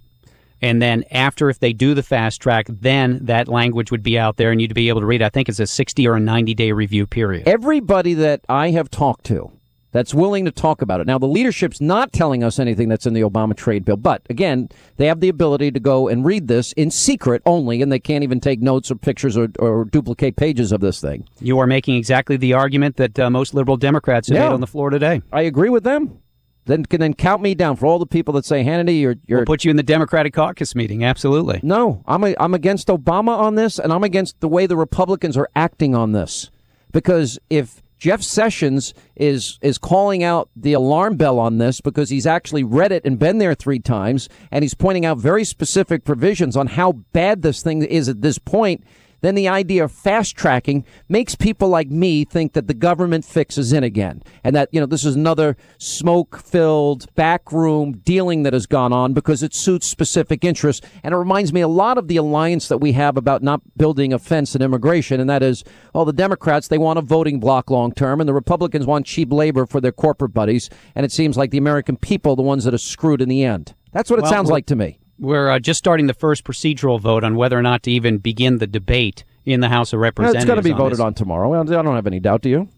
And 0.63 0.81
then 0.81 1.05
after, 1.11 1.51
if 1.51 1.59
they 1.59 1.75
do 1.75 1.93
the 1.93 2.03
fast 2.03 2.41
track, 2.41 2.67
then 2.71 3.19
that 3.27 3.49
language 3.49 3.91
would 3.91 4.03
be 4.03 4.19
out 4.19 4.39
there 4.39 4.51
and 4.51 4.63
you'd 4.63 4.73
be 4.73 4.89
able 4.89 5.01
to 5.01 5.07
read. 5.07 5.21
I 5.21 5.29
think 5.29 5.51
it's 5.51 5.61
a 5.61 5.67
60 5.67 6.09
or 6.09 6.15
a 6.15 6.21
90 6.21 6.55
day 6.55 6.73
review 6.73 7.07
period. 7.07 7.47
Everybody 7.47 8.15
that 8.15 8.41
I 8.49 8.71
have 8.71 8.91
talked 8.91 9.27
to 9.27 9.53
that's 9.95 10.13
willing 10.13 10.45
to 10.45 10.51
talk 10.51 10.83
about 10.83 11.01
it. 11.01 11.07
Now, 11.07 11.19
the 11.19 11.27
leadership's 11.29 11.81
not 11.81 12.13
telling 12.13 12.43
us 12.43 12.59
anything 12.59 12.89
that's 12.89 13.07
in 13.07 13.15
the 13.15 13.21
Obama 13.21 13.57
trade 13.57 13.85
bill, 13.85 13.97
but 13.97 14.23
again, 14.29 14.69
they 14.97 15.07
have 15.07 15.21
the 15.21 15.29
ability 15.29 15.71
to 15.71 15.79
go 15.79 16.09
and 16.09 16.25
read 16.25 16.49
this 16.49 16.73
in 16.73 16.91
secret 16.91 17.41
only, 17.47 17.81
and 17.81 17.93
they 17.93 18.01
can't 18.01 18.25
even 18.25 18.41
take 18.41 18.61
notes 18.61 18.91
or 18.91 18.97
pictures 18.97 19.37
or, 19.37 19.49
or 19.61 19.85
duplicate 19.85 20.35
pages 20.35 20.73
of 20.73 20.81
this 20.81 21.01
thing. 21.01 21.29
You 21.41 21.61
are 21.61 21.67
making 21.69 21.95
exactly 21.95 22.37
the 22.37 22.55
argument 22.55 22.97
that 22.97 23.19
uh, 23.21 23.31
most 23.31 23.55
liberal 23.55 23.77
Democrats 23.77 24.29
have 24.29 24.37
Yeah. 24.37 24.49
made 24.49 24.55
on 24.55 24.61
the 24.61 24.67
floor 24.67 24.91
today. 24.91 25.23
I 25.33 25.43
agree 25.43 25.71
with 25.71 25.85
them. 25.85 26.19
Then 26.67 26.85
can 26.87 26.99
then 26.99 27.15
count 27.15 27.41
me 27.41 27.55
down 27.55 27.77
for 27.77 27.87
all 27.87 28.01
the 28.01 28.07
people 28.07 28.35
that 28.35 28.45
say 28.45 28.65
Hannity, 28.65 28.99
you're 28.99 29.15
you're 29.27 29.41
We'll 29.41 29.47
put 29.47 29.65
you 29.65 29.71
in 29.71 29.77
the 29.77 29.83
Democratic 29.85 30.33
caucus 30.33 30.75
meeting. 30.75 31.05
Absolutely. 31.05 31.61
No, 31.63 32.03
I'm 32.07 32.25
a, 32.25 32.35
I'm 32.41 32.55
against 32.55 32.89
Obama 32.89 33.37
on 33.39 33.55
this, 33.55 33.79
and 33.79 33.93
I'm 33.93 34.03
against 34.03 34.41
the 34.41 34.49
way 34.49 34.67
the 34.67 34.77
Republicans 34.77 35.37
are 35.37 35.49
acting 35.55 35.95
on 35.95 36.13
this. 36.13 36.51
Because 36.91 37.39
if 37.49 37.83
Jeff 37.99 38.23
Sessions 38.23 38.93
is 39.17 39.59
is 39.63 39.79
calling 39.79 40.23
out 40.23 40.51
the 40.57 40.73
alarm 40.73 41.17
bell 41.17 41.39
on 41.39 41.59
this 41.59 41.81
because 41.81 42.11
he's 42.11 42.27
actually 42.27 42.65
read 42.65 42.93
it 42.93 43.05
and 43.05 43.19
been 43.19 43.39
there 43.39 43.55
three 43.55 43.79
times, 43.79 44.29
and 44.51 44.63
he's 44.63 44.75
pointing 44.75 45.07
out 45.07 45.19
very 45.19 45.45
specific 45.45 46.05
provisions 46.05 46.57
on 46.57 46.67
how 46.69 46.93
bad 47.13 47.43
this 47.43 47.63
thing 47.63 47.83
is 47.83 48.09
at 48.09 48.21
this 48.21 48.39
point, 48.39 48.85
then 49.25 49.35
the 49.35 49.49
idea 49.49 49.85
of 49.85 49.93
fast 49.93 50.37
tracking 50.37 50.85
makes 51.09 51.35
people 51.35 51.69
like 51.69 51.89
me 51.89 52.25
think 52.25 52.53
that 52.53 52.67
the 52.67 52.75
government 52.75 53.25
fix 53.25 53.57
is 53.57 53.73
in 53.73 53.85
again. 53.85 54.23
And 54.43 54.55
that, 54.55 54.69
you 54.73 54.81
know, 54.81 54.87
this 54.87 55.05
is 55.05 55.17
another 55.17 55.57
smoke 55.79 56.37
filled 56.39 57.13
backroom 57.15 57.99
dealing 58.05 58.43
that 58.43 58.53
has 58.53 58.67
gone 58.67 58.93
on 58.93 59.13
because 59.13 59.43
it 59.43 59.55
suits 59.55 59.87
specific 59.87 60.45
interests. 60.45 60.87
And 61.03 61.15
it 61.15 61.17
reminds 61.17 61.53
me 61.53 61.61
a 61.61 61.69
lot 61.69 61.99
of 61.99 62.09
the 62.09 62.17
alliance 62.17 62.69
that 62.69 62.79
we 62.79 62.93
have 62.93 63.17
about 63.17 63.43
not 63.43 63.61
building 63.77 64.13
a 64.13 64.19
fence 64.19 64.55
in 64.55 64.63
immigration. 64.63 65.21
And 65.21 65.31
that 65.31 65.43
is, 65.43 65.65
well, 65.95 66.05
the 66.05 66.13
Democrats, 66.13 66.69
they 66.69 66.79
want 66.79 66.99
a 66.99 67.03
voting 67.03 67.41
block 67.41 67.71
long 67.71 67.93
term 67.93 68.21
and 68.21 68.29
the 68.29 68.35
Republicans 68.35 68.87
want 68.87 69.07
cheap 69.07 69.33
labor 69.33 69.67
for 69.67 69.81
their 69.81 69.93
corporate 69.93 70.35
buddies. 70.35 70.71
And 70.95 71.07
it 71.07 71.13
seems 71.13 71.37
like 71.37 71.51
the 71.51 71.59
American 71.59 71.97
people 71.97 72.37
the 72.37 72.43
ones 72.43 72.65
that 72.65 72.75
are 72.75 72.79
screwed 72.79 73.23
in 73.23 73.29
the 73.29 73.45
end. 73.45 73.75
That's 73.93 74.11
what 74.11 74.19
it 74.19 74.23
Well, 74.23 74.33
sounds 74.33 74.51
like 74.51 74.67
to 74.67 74.77
me. 74.77 74.99
We're 75.19 75.51
uh, 75.51 75.59
just 75.59 75.79
starting 75.79 76.07
the 76.07 76.15
first 76.15 76.45
procedural 76.45 77.01
vote 77.01 77.25
on 77.25 77.37
whether 77.37 77.59
or 77.59 77.63
not 77.63 77.83
to 77.85 77.91
even 77.91 78.19
begin 78.19 78.59
the 78.59 78.67
debate 78.67 79.25
in 79.45 79.61
the 79.61 79.69
House 79.69 79.93
of 79.93 80.01
Representatives. 80.01 80.45
it's 80.45 80.49
going 80.49 80.57
to 80.57 80.63
be 80.63 80.73
on 80.73 80.79
voted 80.79 80.99
this. 80.99 81.05
on 81.05 81.15
tomorrow. 81.15 81.61
I 81.61 81.65
don't 81.65 81.95
have 81.95 82.07
any 82.07 82.21
doubt. 82.21 82.43
Do 82.43 82.49
you? 82.49 82.69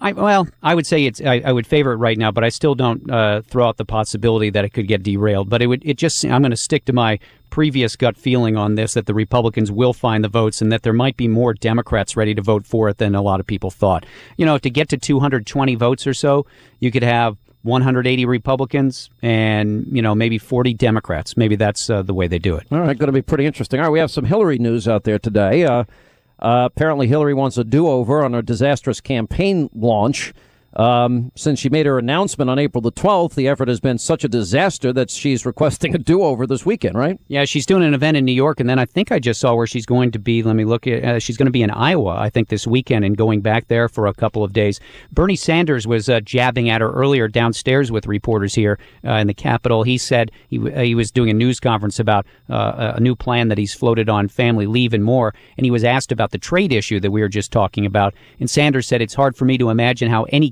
I, 0.00 0.12
well, 0.12 0.46
I 0.62 0.74
would 0.74 0.86
say 0.86 1.04
it's. 1.06 1.20
I, 1.22 1.40
I, 1.44 1.52
would 1.52 1.66
favor 1.66 1.92
it 1.92 1.96
right 1.96 2.18
now, 2.18 2.30
but 2.30 2.44
I 2.44 2.50
still 2.50 2.74
don't 2.74 3.10
uh, 3.10 3.40
throw 3.42 3.66
out 3.66 3.78
the 3.78 3.84
possibility 3.84 4.50
that 4.50 4.64
it 4.64 4.70
could 4.70 4.88
get 4.88 5.02
derailed. 5.02 5.48
But 5.48 5.62
it 5.62 5.68
would. 5.68 5.82
It 5.86 5.96
just. 5.96 6.24
I'm 6.24 6.42
going 6.42 6.50
to 6.50 6.56
stick 6.56 6.84
to 6.86 6.92
my 6.92 7.18
previous 7.48 7.96
gut 7.96 8.16
feeling 8.16 8.56
on 8.56 8.74
this 8.74 8.94
that 8.94 9.06
the 9.06 9.14
Republicans 9.14 9.72
will 9.72 9.94
find 9.94 10.22
the 10.22 10.28
votes 10.28 10.60
and 10.60 10.70
that 10.70 10.82
there 10.82 10.92
might 10.92 11.16
be 11.16 11.28
more 11.28 11.54
Democrats 11.54 12.16
ready 12.16 12.34
to 12.34 12.42
vote 12.42 12.66
for 12.66 12.90
it 12.90 12.98
than 12.98 13.14
a 13.14 13.22
lot 13.22 13.40
of 13.40 13.46
people 13.46 13.70
thought. 13.70 14.04
You 14.36 14.44
know, 14.44 14.58
to 14.58 14.68
get 14.68 14.90
to 14.90 14.98
220 14.98 15.74
votes 15.76 16.06
or 16.06 16.12
so, 16.12 16.44
you 16.78 16.90
could 16.90 17.02
have 17.02 17.38
180 17.66 18.24
Republicans 18.24 19.10
and 19.22 19.86
you 19.90 20.00
know 20.00 20.14
maybe 20.14 20.38
40 20.38 20.74
Democrats. 20.74 21.36
Maybe 21.36 21.56
that's 21.56 21.90
uh, 21.90 22.02
the 22.02 22.14
way 22.14 22.28
they 22.28 22.38
do 22.38 22.56
it. 22.56 22.66
All 22.70 22.80
right, 22.80 22.96
going 22.96 23.08
to 23.08 23.12
be 23.12 23.22
pretty 23.22 23.44
interesting. 23.44 23.80
All 23.80 23.86
right, 23.86 23.92
we 23.92 23.98
have 23.98 24.10
some 24.10 24.24
Hillary 24.24 24.58
news 24.58 24.88
out 24.88 25.04
there 25.04 25.18
today. 25.18 25.64
Uh, 25.64 25.84
uh, 26.38 26.68
apparently, 26.70 27.06
Hillary 27.08 27.34
wants 27.34 27.58
a 27.58 27.64
do 27.64 27.88
over 27.88 28.24
on 28.24 28.32
her 28.32 28.42
disastrous 28.42 29.00
campaign 29.00 29.68
launch. 29.74 30.32
Um, 30.76 31.32
since 31.34 31.58
she 31.58 31.70
made 31.70 31.86
her 31.86 31.98
announcement 31.98 32.50
on 32.50 32.58
April 32.58 32.82
the 32.82 32.92
12th, 32.92 33.34
the 33.34 33.48
effort 33.48 33.68
has 33.68 33.80
been 33.80 33.96
such 33.96 34.24
a 34.24 34.28
disaster 34.28 34.92
that 34.92 35.10
she's 35.10 35.46
requesting 35.46 35.94
a 35.94 35.98
do 35.98 36.22
over 36.22 36.46
this 36.46 36.66
weekend, 36.66 36.96
right? 36.96 37.18
Yeah, 37.28 37.46
she's 37.46 37.64
doing 37.64 37.82
an 37.82 37.94
event 37.94 38.18
in 38.18 38.26
New 38.26 38.32
York, 38.32 38.60
and 38.60 38.68
then 38.68 38.78
I 38.78 38.84
think 38.84 39.10
I 39.10 39.18
just 39.18 39.40
saw 39.40 39.54
where 39.54 39.66
she's 39.66 39.86
going 39.86 40.10
to 40.12 40.18
be. 40.18 40.42
Let 40.42 40.54
me 40.54 40.66
look 40.66 40.86
at 40.86 41.02
uh, 41.02 41.18
she's 41.18 41.38
going 41.38 41.46
to 41.46 41.52
be 41.52 41.62
in 41.62 41.70
Iowa, 41.70 42.16
I 42.18 42.28
think, 42.28 42.48
this 42.48 42.66
weekend 42.66 43.06
and 43.06 43.16
going 43.16 43.40
back 43.40 43.68
there 43.68 43.88
for 43.88 44.06
a 44.06 44.12
couple 44.12 44.44
of 44.44 44.52
days. 44.52 44.78
Bernie 45.12 45.34
Sanders 45.34 45.86
was 45.86 46.10
uh, 46.10 46.20
jabbing 46.20 46.68
at 46.68 46.82
her 46.82 46.92
earlier 46.92 47.26
downstairs 47.26 47.90
with 47.90 48.06
reporters 48.06 48.54
here 48.54 48.78
uh, 49.04 49.12
in 49.12 49.28
the 49.28 49.34
Capitol. 49.34 49.82
He 49.82 49.96
said 49.96 50.30
he, 50.48 50.58
uh, 50.58 50.82
he 50.82 50.94
was 50.94 51.10
doing 51.10 51.30
a 51.30 51.34
news 51.34 51.58
conference 51.58 51.98
about 51.98 52.26
uh, 52.50 52.92
a 52.96 53.00
new 53.00 53.16
plan 53.16 53.48
that 53.48 53.56
he's 53.56 53.72
floated 53.72 54.10
on 54.10 54.28
family 54.28 54.66
leave 54.66 54.92
and 54.92 55.04
more, 55.04 55.34
and 55.56 55.64
he 55.64 55.70
was 55.70 55.84
asked 55.84 56.12
about 56.12 56.32
the 56.32 56.38
trade 56.38 56.72
issue 56.72 57.00
that 57.00 57.10
we 57.10 57.22
were 57.22 57.28
just 57.28 57.50
talking 57.50 57.86
about. 57.86 58.12
And 58.40 58.50
Sanders 58.50 58.86
said, 58.86 59.00
It's 59.00 59.14
hard 59.14 59.36
for 59.36 59.46
me 59.46 59.56
to 59.56 59.70
imagine 59.70 60.10
how 60.10 60.24
any 60.24 60.50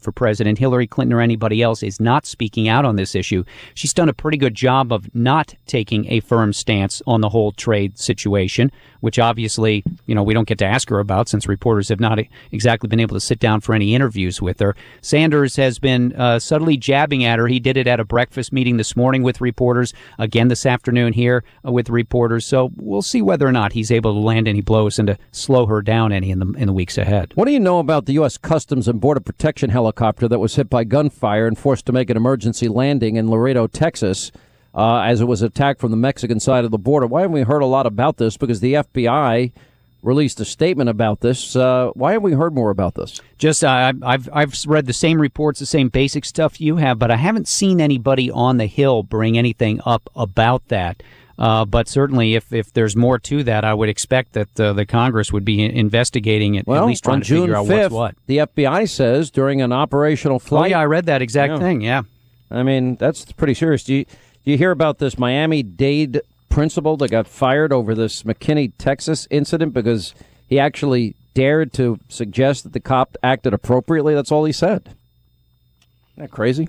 for 0.00 0.12
president, 0.12 0.58
Hillary 0.58 0.86
Clinton 0.86 1.12
or 1.12 1.20
anybody 1.20 1.60
else, 1.60 1.82
is 1.82 2.00
not 2.00 2.24
speaking 2.24 2.68
out 2.68 2.84
on 2.84 2.94
this 2.94 3.16
issue. 3.16 3.42
She's 3.74 3.92
done 3.92 4.08
a 4.08 4.12
pretty 4.12 4.38
good 4.38 4.54
job 4.54 4.92
of 4.92 5.12
not 5.12 5.54
taking 5.66 6.10
a 6.10 6.20
firm 6.20 6.52
stance 6.52 7.02
on 7.04 7.20
the 7.20 7.28
whole 7.28 7.50
trade 7.50 7.98
situation, 7.98 8.70
which 9.00 9.18
obviously, 9.18 9.82
you 10.06 10.14
know, 10.14 10.22
we 10.22 10.34
don't 10.34 10.46
get 10.46 10.58
to 10.58 10.64
ask 10.64 10.88
her 10.88 11.00
about 11.00 11.28
since 11.28 11.48
reporters 11.48 11.88
have 11.88 11.98
not 11.98 12.20
exactly 12.52 12.88
been 12.88 13.00
able 13.00 13.16
to 13.16 13.20
sit 13.20 13.40
down 13.40 13.60
for 13.60 13.74
any 13.74 13.92
interviews 13.92 14.40
with 14.40 14.60
her. 14.60 14.76
Sanders 15.00 15.56
has 15.56 15.80
been 15.80 16.12
uh, 16.12 16.38
subtly 16.38 16.76
jabbing 16.76 17.24
at 17.24 17.40
her. 17.40 17.48
He 17.48 17.58
did 17.58 17.76
it 17.76 17.88
at 17.88 17.98
a 17.98 18.04
breakfast 18.04 18.52
meeting 18.52 18.76
this 18.76 18.94
morning 18.94 19.24
with 19.24 19.40
reporters, 19.40 19.92
again 20.18 20.46
this 20.46 20.64
afternoon 20.64 21.12
here 21.12 21.42
uh, 21.66 21.72
with 21.72 21.90
reporters. 21.90 22.46
So 22.46 22.70
we'll 22.76 23.02
see 23.02 23.20
whether 23.20 23.46
or 23.46 23.52
not 23.52 23.72
he's 23.72 23.90
able 23.90 24.14
to 24.14 24.20
land 24.20 24.46
any 24.46 24.60
blows 24.60 24.98
and 24.98 25.08
to 25.08 25.18
slow 25.32 25.66
her 25.66 25.82
down 25.82 26.12
any 26.12 26.30
in 26.30 26.38
the 26.38 26.46
in 26.56 26.66
the 26.68 26.72
weeks 26.72 26.96
ahead. 26.96 27.32
What 27.34 27.46
do 27.46 27.52
you 27.52 27.60
know 27.60 27.80
about 27.80 28.06
the 28.06 28.14
U.S. 28.14 28.38
Customs 28.38 28.86
and 28.86 29.00
Border 29.00 29.20
Protection 29.20 29.55
helicopter? 29.60 29.86
helicopter 29.96 30.28
that 30.28 30.38
was 30.38 30.56
hit 30.56 30.68
by 30.68 30.84
gunfire 30.84 31.46
and 31.46 31.58
forced 31.58 31.86
to 31.86 31.92
make 31.92 32.10
an 32.10 32.16
emergency 32.16 32.68
landing 32.68 33.16
in 33.16 33.30
Laredo, 33.30 33.66
Texas, 33.66 34.30
uh, 34.74 34.98
as 35.00 35.20
it 35.20 35.24
was 35.24 35.42
attacked 35.42 35.80
from 35.80 35.90
the 35.90 35.96
Mexican 35.96 36.38
side 36.38 36.64
of 36.64 36.70
the 36.70 36.78
border. 36.78 37.06
Why 37.06 37.22
haven't 37.22 37.34
we 37.34 37.42
heard 37.42 37.62
a 37.62 37.66
lot 37.66 37.86
about 37.86 38.18
this? 38.18 38.36
Because 38.36 38.60
the 38.60 38.74
FBI 38.74 39.52
released 40.02 40.38
a 40.40 40.44
statement 40.44 40.90
about 40.90 41.20
this. 41.20 41.56
Uh, 41.56 41.90
why 41.94 42.12
haven't 42.12 42.24
we 42.24 42.32
heard 42.32 42.54
more 42.54 42.70
about 42.70 42.94
this? 42.94 43.20
Just 43.38 43.64
uh, 43.64 43.92
I've 44.02 44.28
I've 44.32 44.54
read 44.66 44.86
the 44.86 44.92
same 44.92 45.20
reports, 45.20 45.60
the 45.60 45.66
same 45.66 45.88
basic 45.88 46.24
stuff 46.24 46.60
you 46.60 46.76
have, 46.76 46.98
but 46.98 47.10
I 47.10 47.16
haven't 47.16 47.48
seen 47.48 47.80
anybody 47.80 48.30
on 48.30 48.58
the 48.58 48.66
Hill 48.66 49.02
bring 49.02 49.38
anything 49.38 49.80
up 49.86 50.10
about 50.14 50.68
that. 50.68 51.02
Uh, 51.38 51.64
but 51.64 51.88
certainly, 51.88 52.34
if, 52.34 52.52
if 52.52 52.72
there's 52.72 52.96
more 52.96 53.18
to 53.18 53.44
that, 53.44 53.64
I 53.64 53.74
would 53.74 53.88
expect 53.88 54.32
that 54.32 54.58
uh, 54.58 54.72
the 54.72 54.86
Congress 54.86 55.32
would 55.32 55.44
be 55.44 55.62
investigating 55.62 56.54
it, 56.54 56.66
well, 56.66 56.82
at 56.82 56.86
least 56.86 57.04
trying 57.04 57.20
to 57.20 57.26
June 57.26 57.42
figure 57.42 57.56
out 57.56 57.66
what's 57.66 57.92
what. 57.92 58.14
The 58.26 58.38
FBI 58.38 58.88
says 58.88 59.30
during 59.30 59.60
an 59.60 59.72
operational 59.72 60.38
flight. 60.38 60.66
Oh, 60.66 60.76
yeah, 60.76 60.80
I 60.80 60.86
read 60.86 61.06
that 61.06 61.20
exact 61.20 61.54
yeah. 61.54 61.58
thing, 61.58 61.80
yeah. 61.82 62.02
I 62.50 62.62
mean, 62.62 62.96
that's 62.96 63.30
pretty 63.32 63.54
serious. 63.54 63.84
Do 63.84 63.94
you, 63.94 64.04
do 64.04 64.50
you 64.52 64.56
hear 64.56 64.70
about 64.70 64.98
this 64.98 65.18
Miami 65.18 65.62
Dade 65.62 66.22
principal 66.48 66.96
that 66.98 67.10
got 67.10 67.26
fired 67.26 67.72
over 67.72 67.94
this 67.94 68.22
McKinney, 68.22 68.72
Texas 68.78 69.28
incident 69.30 69.74
because 69.74 70.14
he 70.48 70.58
actually 70.58 71.16
dared 71.34 71.72
to 71.74 71.98
suggest 72.08 72.62
that 72.64 72.72
the 72.72 72.80
cop 72.80 73.16
acted 73.22 73.52
appropriately? 73.52 74.14
That's 74.14 74.32
all 74.32 74.44
he 74.46 74.52
said. 74.52 74.94
Isn't 76.12 76.16
that 76.16 76.30
crazy? 76.30 76.68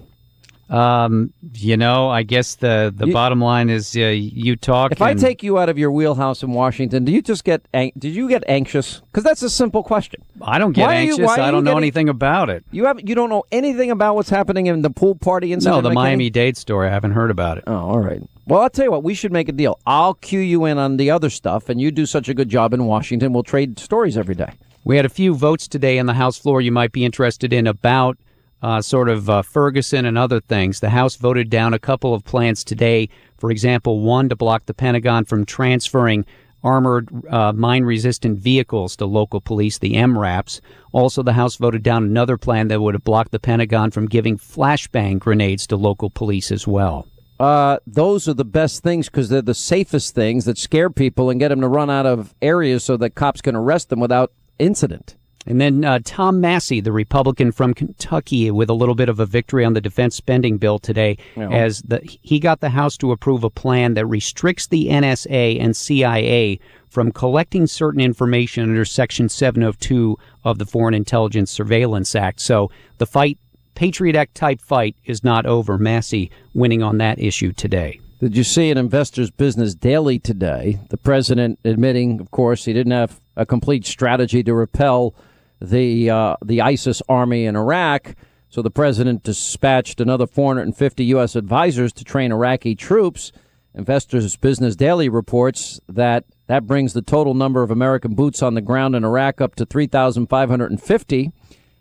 Um, 0.69 1.33
you 1.53 1.77
know, 1.77 2.09
I 2.09 2.23
guess 2.23 2.55
the 2.55 2.93
the 2.95 3.07
you, 3.07 3.13
bottom 3.13 3.39
line 3.39 3.69
is 3.69 3.95
uh, 3.95 4.01
you 4.01 4.57
talk. 4.57 4.91
If 4.91 5.01
I 5.01 5.13
take 5.13 5.41
you 5.41 5.57
out 5.57 5.69
of 5.69 5.77
your 5.77 5.91
wheelhouse 5.91 6.43
in 6.43 6.51
Washington, 6.51 7.05
do 7.05 7.11
you 7.11 7.21
just 7.21 7.45
get 7.45 7.61
ang- 7.73 7.93
did 7.97 8.13
you 8.13 8.27
get 8.27 8.43
anxious? 8.47 8.99
Because 8.99 9.23
that's 9.23 9.41
a 9.43 9.49
simple 9.49 9.81
question. 9.81 10.21
I 10.41 10.59
don't 10.59 10.73
get 10.73 10.87
why 10.87 10.95
anxious. 10.95 11.19
You, 11.19 11.27
I 11.27 11.51
don't 11.51 11.63
know 11.63 11.71
getting, 11.71 11.83
anything 11.83 12.09
about 12.09 12.49
it. 12.49 12.65
You 12.71 12.85
have 12.85 12.99
you 13.07 13.15
don't 13.15 13.29
know 13.29 13.43
anything 13.51 13.91
about 13.91 14.15
what's 14.15 14.29
happening 14.29 14.67
in 14.67 14.81
the 14.81 14.89
pool 14.89 15.15
party 15.15 15.53
incident. 15.53 15.83
No, 15.83 15.89
the 15.89 15.93
Miami 15.93 16.29
Dade 16.29 16.57
story. 16.57 16.87
I 16.87 16.91
haven't 16.91 17.11
heard 17.11 17.31
about 17.31 17.57
it. 17.57 17.63
Oh, 17.65 17.77
all 17.77 17.99
right. 17.99 18.21
Well, 18.45 18.61
I'll 18.61 18.69
tell 18.69 18.85
you 18.85 18.91
what. 18.91 19.03
We 19.03 19.13
should 19.13 19.31
make 19.31 19.47
a 19.47 19.53
deal. 19.53 19.79
I'll 19.85 20.15
cue 20.15 20.39
you 20.41 20.65
in 20.65 20.77
on 20.77 20.97
the 20.97 21.11
other 21.11 21.29
stuff, 21.29 21.69
and 21.69 21.79
you 21.79 21.91
do 21.91 22.05
such 22.05 22.27
a 22.27 22.33
good 22.33 22.49
job 22.49 22.73
in 22.73 22.85
Washington. 22.85 23.31
We'll 23.31 23.43
trade 23.43 23.79
stories 23.79 24.17
every 24.17 24.35
day. 24.35 24.51
We 24.83 24.95
had 24.95 25.05
a 25.05 25.09
few 25.09 25.33
votes 25.33 25.67
today 25.67 25.99
on 25.99 26.05
the 26.05 26.13
House 26.13 26.37
floor 26.37 26.61
you 26.61 26.71
might 26.71 26.93
be 26.93 27.03
interested 27.03 27.51
in 27.51 27.67
about 27.67 28.17
uh, 28.61 28.81
sort 28.81 29.09
of 29.09 29.29
uh, 29.29 29.41
Ferguson 29.41 30.05
and 30.05 30.17
other 30.17 30.39
things. 30.39 30.79
The 30.79 30.89
House 30.89 31.15
voted 31.15 31.49
down 31.49 31.73
a 31.73 31.79
couple 31.79 32.13
of 32.13 32.23
plans 32.23 32.63
today. 32.63 33.09
For 33.37 33.51
example, 33.51 33.99
one 33.99 34.29
to 34.29 34.35
block 34.35 34.65
the 34.65 34.73
Pentagon 34.73 35.25
from 35.25 35.45
transferring 35.45 36.25
armored 36.63 37.09
uh, 37.29 37.53
mine 37.53 37.83
resistant 37.83 38.39
vehicles 38.39 38.95
to 38.97 39.05
local 39.05 39.39
police, 39.39 39.77
the 39.77 39.93
MRAPs. 39.93 40.59
Also, 40.91 41.21
the 41.21 41.33
House 41.33 41.55
voted 41.55 41.83
down 41.83 42.03
another 42.03 42.37
plan 42.37 42.67
that 42.67 42.81
would 42.81 42.95
have 42.95 43.03
blocked 43.03 43.31
the 43.31 43.39
Pentagon 43.39 43.91
from 43.91 44.07
giving 44.07 44.37
flashbang 44.37 45.19
grenades 45.19 45.67
to 45.67 45.77
local 45.77 46.09
police 46.09 46.51
as 46.51 46.67
well. 46.67 47.07
Uh, 47.39 47.77
those 47.85 48.27
are 48.27 48.33
the 48.33 48.43
best 48.43 48.81
things 48.81 49.07
because 49.07 49.29
they're 49.29 49.41
the 49.43 49.53
safest 49.53 50.15
things 50.15 50.45
that 50.45 50.57
scare 50.57 50.89
people 50.89 51.29
and 51.29 51.39
get 51.39 51.49
them 51.49 51.61
to 51.61 51.67
run 51.67 51.89
out 51.89 52.07
of 52.07 52.33
areas 52.41 52.83
so 52.83 52.97
that 52.97 53.11
cops 53.11 53.41
can 53.41 53.55
arrest 53.55 53.89
them 53.89 53.99
without 53.99 54.31
incident. 54.57 55.15
And 55.47 55.61
then 55.61 55.85
uh, 55.85 55.99
Tom 56.03 56.41
Massie, 56.41 56.81
the 56.81 56.91
Republican 56.91 57.53
from 57.53 57.73
Kentucky, 57.73 58.51
with 58.51 58.69
a 58.69 58.73
little 58.73 58.95
bit 58.95 59.07
of 59.07 59.19
a 59.19 59.25
victory 59.25 59.63
on 59.63 59.73
the 59.73 59.81
defense 59.81 60.15
spending 60.15 60.57
bill 60.57 60.77
today, 60.77 61.17
as 61.53 61.81
the, 61.83 62.01
he 62.03 62.39
got 62.39 62.59
the 62.59 62.69
House 62.69 62.97
to 62.97 63.13
approve 63.13 63.43
a 63.45 63.49
plan 63.49 63.93
that 63.93 64.05
restricts 64.05 64.67
the 64.67 64.87
NSA 64.87 65.59
and 65.59 65.75
CIA 65.75 66.59
from 66.89 67.11
collecting 67.11 67.65
certain 67.65 68.01
information 68.01 68.63
under 68.63 68.83
Section 68.83 69.29
702 69.29 70.17
of 70.43 70.57
the 70.57 70.65
Foreign 70.65 70.93
Intelligence 70.93 71.49
Surveillance 71.49 72.13
Act. 72.13 72.41
So 72.41 72.69
the 72.97 73.05
fight, 73.05 73.37
Patriot 73.75 74.15
Act 74.15 74.35
type 74.35 74.59
fight, 74.59 74.95
is 75.05 75.23
not 75.23 75.45
over. 75.45 75.77
Massie 75.77 76.29
winning 76.53 76.83
on 76.83 76.97
that 76.97 77.19
issue 77.19 77.53
today. 77.53 77.99
Did 78.19 78.35
you 78.35 78.43
see 78.43 78.71
in 78.71 78.79
Investors 78.79 79.29
Business 79.29 79.75
Daily 79.75 80.17
today 80.17 80.79
the 80.89 80.97
president 80.97 81.59
admitting, 81.63 82.19
of 82.19 82.31
course, 82.31 82.65
he 82.65 82.73
didn't 82.73 82.93
have 82.93 83.21
a 83.35 83.45
complete 83.45 83.85
strategy 83.85 84.41
to 84.43 84.53
repel 84.55 85.13
the 85.61 86.09
uh, 86.09 86.35
the 86.43 86.61
ISIS 86.61 87.01
army 87.09 87.45
in 87.45 87.55
Iraq. 87.55 88.15
So 88.49 88.61
the 88.61 88.71
president 88.71 89.23
dispatched 89.23 89.99
another 89.99 90.25
450 90.25 91.05
U.S. 91.05 91.35
advisors 91.35 91.91
to 91.93 92.03
train 92.03 92.31
Iraqi 92.31 92.75
troops. 92.75 93.31
Investors 93.73 94.35
Business 94.37 94.75
Daily 94.75 95.09
reports 95.09 95.79
that 95.87 96.25
that 96.47 96.65
brings 96.65 96.93
the 96.93 97.01
total 97.01 97.33
number 97.33 97.61
of 97.61 97.69
American 97.69 98.15
boots 98.15 98.41
on 98.41 98.53
the 98.53 98.61
ground 98.61 98.95
in 98.95 99.03
Iraq 99.03 99.41
up 99.41 99.55
to 99.55 99.65
3,550. 99.65 101.31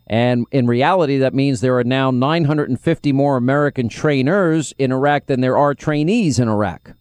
And 0.08 0.46
in 0.52 0.66
reality, 0.66 1.18
that 1.18 1.34
means 1.34 1.60
there 1.60 1.78
are 1.78 1.84
now 1.84 2.10
950 2.10 3.12
more 3.12 3.36
American 3.36 3.88
trainers 3.88 4.72
in 4.78 4.92
Iraq 4.92 5.26
than 5.26 5.40
there 5.40 5.56
are 5.56 5.74
trainees 5.74 6.38
in 6.38 6.48
Iraq. 6.48 6.92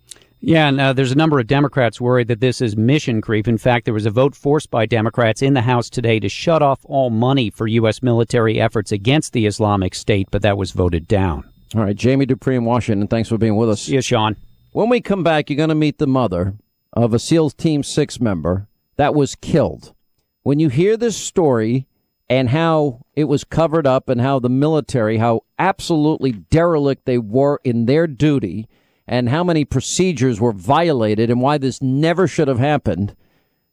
Yeah, 0.47 0.67
and 0.67 0.79
uh, 0.79 0.93
there's 0.93 1.11
a 1.11 1.15
number 1.15 1.39
of 1.39 1.47
Democrats 1.47 1.99
worried 1.99 2.27
that 2.27 2.39
this 2.39 2.61
is 2.61 2.77
mission 2.77 3.19
creep. 3.19 3.47
In 3.47 3.57
fact, 3.57 3.85
there 3.85 3.95
was 3.95 4.05
a 4.05 4.11
vote 4.11 4.35
forced 4.35 4.69
by 4.69 4.85
Democrats 4.85 5.41
in 5.41 5.55
the 5.55 5.63
House 5.63 5.89
today 5.89 6.19
to 6.19 6.29
shut 6.29 6.61
off 6.61 6.81
all 6.83 7.09
money 7.09 7.49
for 7.49 7.65
U.S. 7.65 8.03
military 8.03 8.61
efforts 8.61 8.91
against 8.91 9.33
the 9.33 9.47
Islamic 9.47 9.95
State, 9.95 10.27
but 10.29 10.43
that 10.43 10.55
was 10.55 10.69
voted 10.69 11.07
down. 11.07 11.49
All 11.73 11.81
right, 11.81 11.95
Jamie 11.95 12.27
Dupree 12.27 12.57
in 12.57 12.63
Washington, 12.63 13.07
thanks 13.07 13.27
for 13.27 13.39
being 13.39 13.55
with 13.55 13.71
us. 13.71 13.89
Yes, 13.89 14.05
Sean. 14.05 14.35
When 14.71 14.87
we 14.87 15.01
come 15.01 15.23
back, 15.23 15.49
you're 15.49 15.57
going 15.57 15.69
to 15.69 15.75
meet 15.75 15.97
the 15.97 16.05
mother 16.05 16.53
of 16.93 17.15
a 17.15 17.17
SEALs 17.17 17.55
Team 17.55 17.81
6 17.81 18.19
member 18.19 18.67
that 18.97 19.15
was 19.15 19.33
killed. 19.33 19.95
When 20.43 20.59
you 20.59 20.69
hear 20.69 20.95
this 20.95 21.17
story 21.17 21.87
and 22.29 22.51
how 22.51 23.01
it 23.15 23.23
was 23.23 23.43
covered 23.43 23.87
up 23.87 24.09
and 24.09 24.21
how 24.21 24.37
the 24.37 24.49
military, 24.49 25.17
how 25.17 25.41
absolutely 25.57 26.33
derelict 26.33 27.05
they 27.05 27.17
were 27.17 27.59
in 27.63 27.87
their 27.87 28.05
duty– 28.05 28.69
and 29.07 29.29
how 29.29 29.43
many 29.43 29.65
procedures 29.65 30.41
were 30.41 30.51
violated 30.51 31.29
and 31.29 31.41
why 31.41 31.57
this 31.57 31.81
never 31.81 32.27
should 32.27 32.47
have 32.47 32.59
happened, 32.59 33.15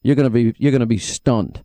you're 0.03 0.17
going 0.17 0.31
to 0.31 0.31
be 0.31 0.55
you're 0.59 0.73
going 0.73 0.81
to 0.81 0.87
be 0.87 0.99
stunned. 0.99 1.62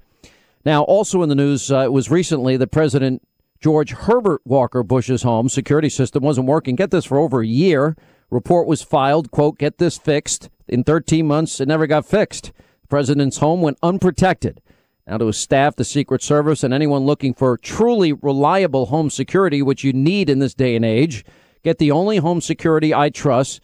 Now, 0.66 0.84
also 0.84 1.22
in 1.24 1.30
the 1.30 1.36
news, 1.36 1.72
uh, 1.72 1.80
it 1.80 1.94
was 1.94 2.12
recently 2.12 2.58
that 2.58 2.72
President 2.72 3.22
George 3.60 3.92
Herbert 3.92 4.42
Walker 4.46 4.84
Bush's 4.84 5.24
home 5.24 5.50
security 5.50 5.90
system 5.90 6.24
wasn't 6.24 6.48
working. 6.48 6.76
Get 6.76 6.92
this 6.92 7.06
for 7.06 7.18
over 7.18 7.42
a 7.42 7.48
year. 7.48 7.96
Report 8.30 8.68
was 8.68 8.82
filed. 8.82 9.32
Quote: 9.32 9.58
Get 9.58 9.78
this 9.78 9.98
fixed. 9.98 10.50
In 10.68 10.84
13 10.84 11.26
months, 11.26 11.62
it 11.62 11.68
never 11.68 11.88
got 11.88 12.06
fixed. 12.06 12.52
The 12.82 12.88
president's 12.90 13.38
home 13.38 13.62
went 13.62 13.80
unprotected. 13.82 14.62
Now, 15.08 15.18
to 15.18 15.28
his 15.28 15.38
staff, 15.38 15.78
the 15.78 15.86
Secret 15.86 16.22
Service, 16.22 16.64
and 16.64 16.74
anyone 16.74 17.06
looking 17.06 17.34
for 17.34 17.58
truly 17.58 18.12
reliable 18.12 18.88
home 18.88 19.10
security, 19.10 19.62
which 19.62 19.86
you 19.86 19.94
need 19.94 20.30
in 20.30 20.40
this 20.40 20.54
day 20.54 20.76
and 20.76 20.84
age, 20.84 21.24
get 21.64 21.78
the 21.78 21.92
only 21.92 22.18
home 22.18 22.42
security 22.42 22.94
I 22.94 23.10
trust. 23.10 23.62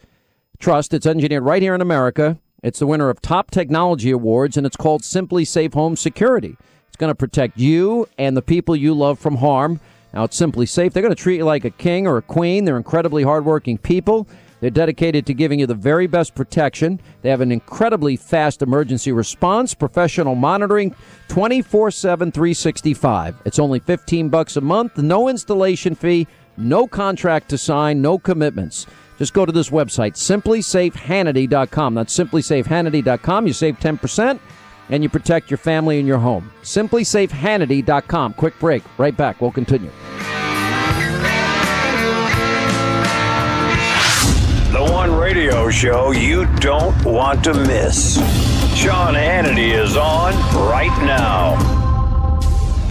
Trust. 0.59 0.93
It's 0.93 1.05
engineered 1.05 1.43
right 1.43 1.61
here 1.61 1.75
in 1.75 1.81
America. 1.81 2.39
It's 2.61 2.79
the 2.79 2.87
winner 2.87 3.09
of 3.09 3.21
top 3.21 3.51
technology 3.51 4.11
awards, 4.11 4.55
and 4.55 4.65
it's 4.65 4.77
called 4.77 5.01
SimpliSafe 5.01 5.73
Home 5.73 5.95
Security. 5.95 6.55
It's 6.87 6.95
going 6.97 7.11
to 7.11 7.15
protect 7.15 7.57
you 7.57 8.07
and 8.17 8.37
the 8.37 8.41
people 8.41 8.75
you 8.75 8.93
love 8.93 9.19
from 9.19 9.37
harm. 9.37 9.79
Now, 10.13 10.23
it's 10.23 10.39
SimpliSafe. 10.39 10.93
They're 10.93 11.03
going 11.03 11.15
to 11.15 11.21
treat 11.21 11.37
you 11.37 11.45
like 11.45 11.65
a 11.65 11.71
king 11.71 12.07
or 12.07 12.17
a 12.17 12.21
queen. 12.21 12.65
They're 12.65 12.77
incredibly 12.77 13.23
hardworking 13.23 13.79
people. 13.79 14.27
They're 14.61 14.69
dedicated 14.69 15.25
to 15.25 15.33
giving 15.33 15.59
you 15.59 15.65
the 15.65 15.75
very 15.75 16.07
best 16.07 16.35
protection. 16.35 17.01
They 17.21 17.29
have 17.29 17.41
an 17.41 17.51
incredibly 17.51 18.15
fast 18.15 18.61
emergency 18.61 19.11
response, 19.11 19.73
professional 19.73 20.35
monitoring, 20.35 20.95
24/7 21.27 22.31
365. 22.31 23.41
It's 23.43 23.59
only 23.59 23.79
15 23.79 24.29
bucks 24.29 24.55
a 24.55 24.61
month, 24.61 24.97
no 24.97 25.27
installation 25.27 25.95
fee, 25.95 26.27
no 26.57 26.87
contract 26.87 27.49
to 27.49 27.57
sign, 27.57 28.01
no 28.01 28.17
commitments. 28.17 28.85
Just 29.17 29.33
go 29.33 29.45
to 29.45 29.51
this 29.51 29.69
website, 29.69 30.13
simplysafehannity.com. 30.13 31.93
That's 31.93 32.17
simplysafehannity.com. 32.17 33.47
You 33.47 33.53
save 33.53 33.79
10% 33.79 34.39
and 34.89 35.03
you 35.03 35.09
protect 35.09 35.49
your 35.49 35.57
family 35.57 35.99
and 35.99 36.07
your 36.07 36.17
home. 36.17 36.51
Simplysafehannity.com. 36.63 38.33
Quick 38.33 38.59
break. 38.59 38.83
Right 38.97 39.15
back. 39.15 39.41
We'll 39.41 39.51
continue. 39.51 39.91
The 44.71 44.91
one 44.91 45.15
radio 45.15 45.69
show 45.69 46.11
you 46.11 46.45
don't 46.55 47.05
want 47.05 47.43
to 47.43 47.53
miss. 47.53 48.15
Sean 48.75 49.13
Hannity 49.13 49.71
is 49.71 49.95
on 49.95 50.33
right 50.67 51.05
now. 51.05 51.82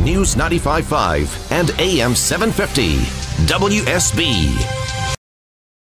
News 0.02 0.35
95.5 0.35 1.52
and 1.52 1.71
AM 1.78 2.16
750. 2.16 2.97
WSB. 3.47 5.14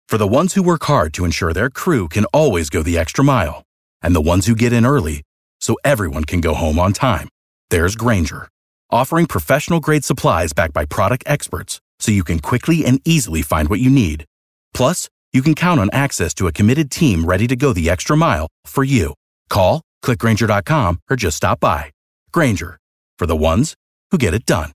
For 0.09 0.17
the 0.17 0.27
ones 0.27 0.55
who 0.55 0.63
work 0.63 0.83
hard 0.83 1.13
to 1.13 1.23
ensure 1.23 1.53
their 1.53 1.69
crew 1.69 2.09
can 2.09 2.25
always 2.33 2.69
go 2.69 2.83
the 2.83 2.97
extra 2.97 3.23
mile, 3.23 3.63
and 4.01 4.13
the 4.13 4.21
ones 4.21 4.45
who 4.45 4.55
get 4.55 4.73
in 4.73 4.85
early 4.85 5.21
so 5.61 5.77
everyone 5.85 6.25
can 6.25 6.41
go 6.41 6.53
home 6.53 6.79
on 6.79 6.91
time, 6.91 7.29
there's 7.69 7.95
Grainger, 7.95 8.49
offering 8.91 9.25
professional 9.25 9.79
grade 9.79 10.03
supplies 10.03 10.51
backed 10.51 10.73
by 10.73 10.83
product 10.83 11.23
experts 11.25 11.79
so 11.99 12.11
you 12.11 12.25
can 12.25 12.39
quickly 12.39 12.83
and 12.83 12.99
easily 13.05 13.41
find 13.41 13.69
what 13.69 13.79
you 13.79 13.89
need. 13.89 14.25
Plus, 14.73 15.07
you 15.31 15.41
can 15.41 15.55
count 15.55 15.79
on 15.79 15.89
access 15.93 16.33
to 16.33 16.47
a 16.47 16.51
committed 16.51 16.91
team 16.91 17.23
ready 17.23 17.47
to 17.47 17.55
go 17.55 17.71
the 17.71 17.89
extra 17.89 18.17
mile 18.17 18.47
for 18.65 18.83
you. 18.83 19.13
Call, 19.49 19.81
clickgrainger.com, 20.03 20.99
or 21.09 21.15
just 21.15 21.37
stop 21.37 21.59
by. 21.61 21.91
Grainger, 22.33 22.79
for 23.17 23.25
the 23.25 23.35
ones 23.35 23.75
who 24.11 24.17
get 24.17 24.33
it 24.33 24.45
done. 24.45 24.71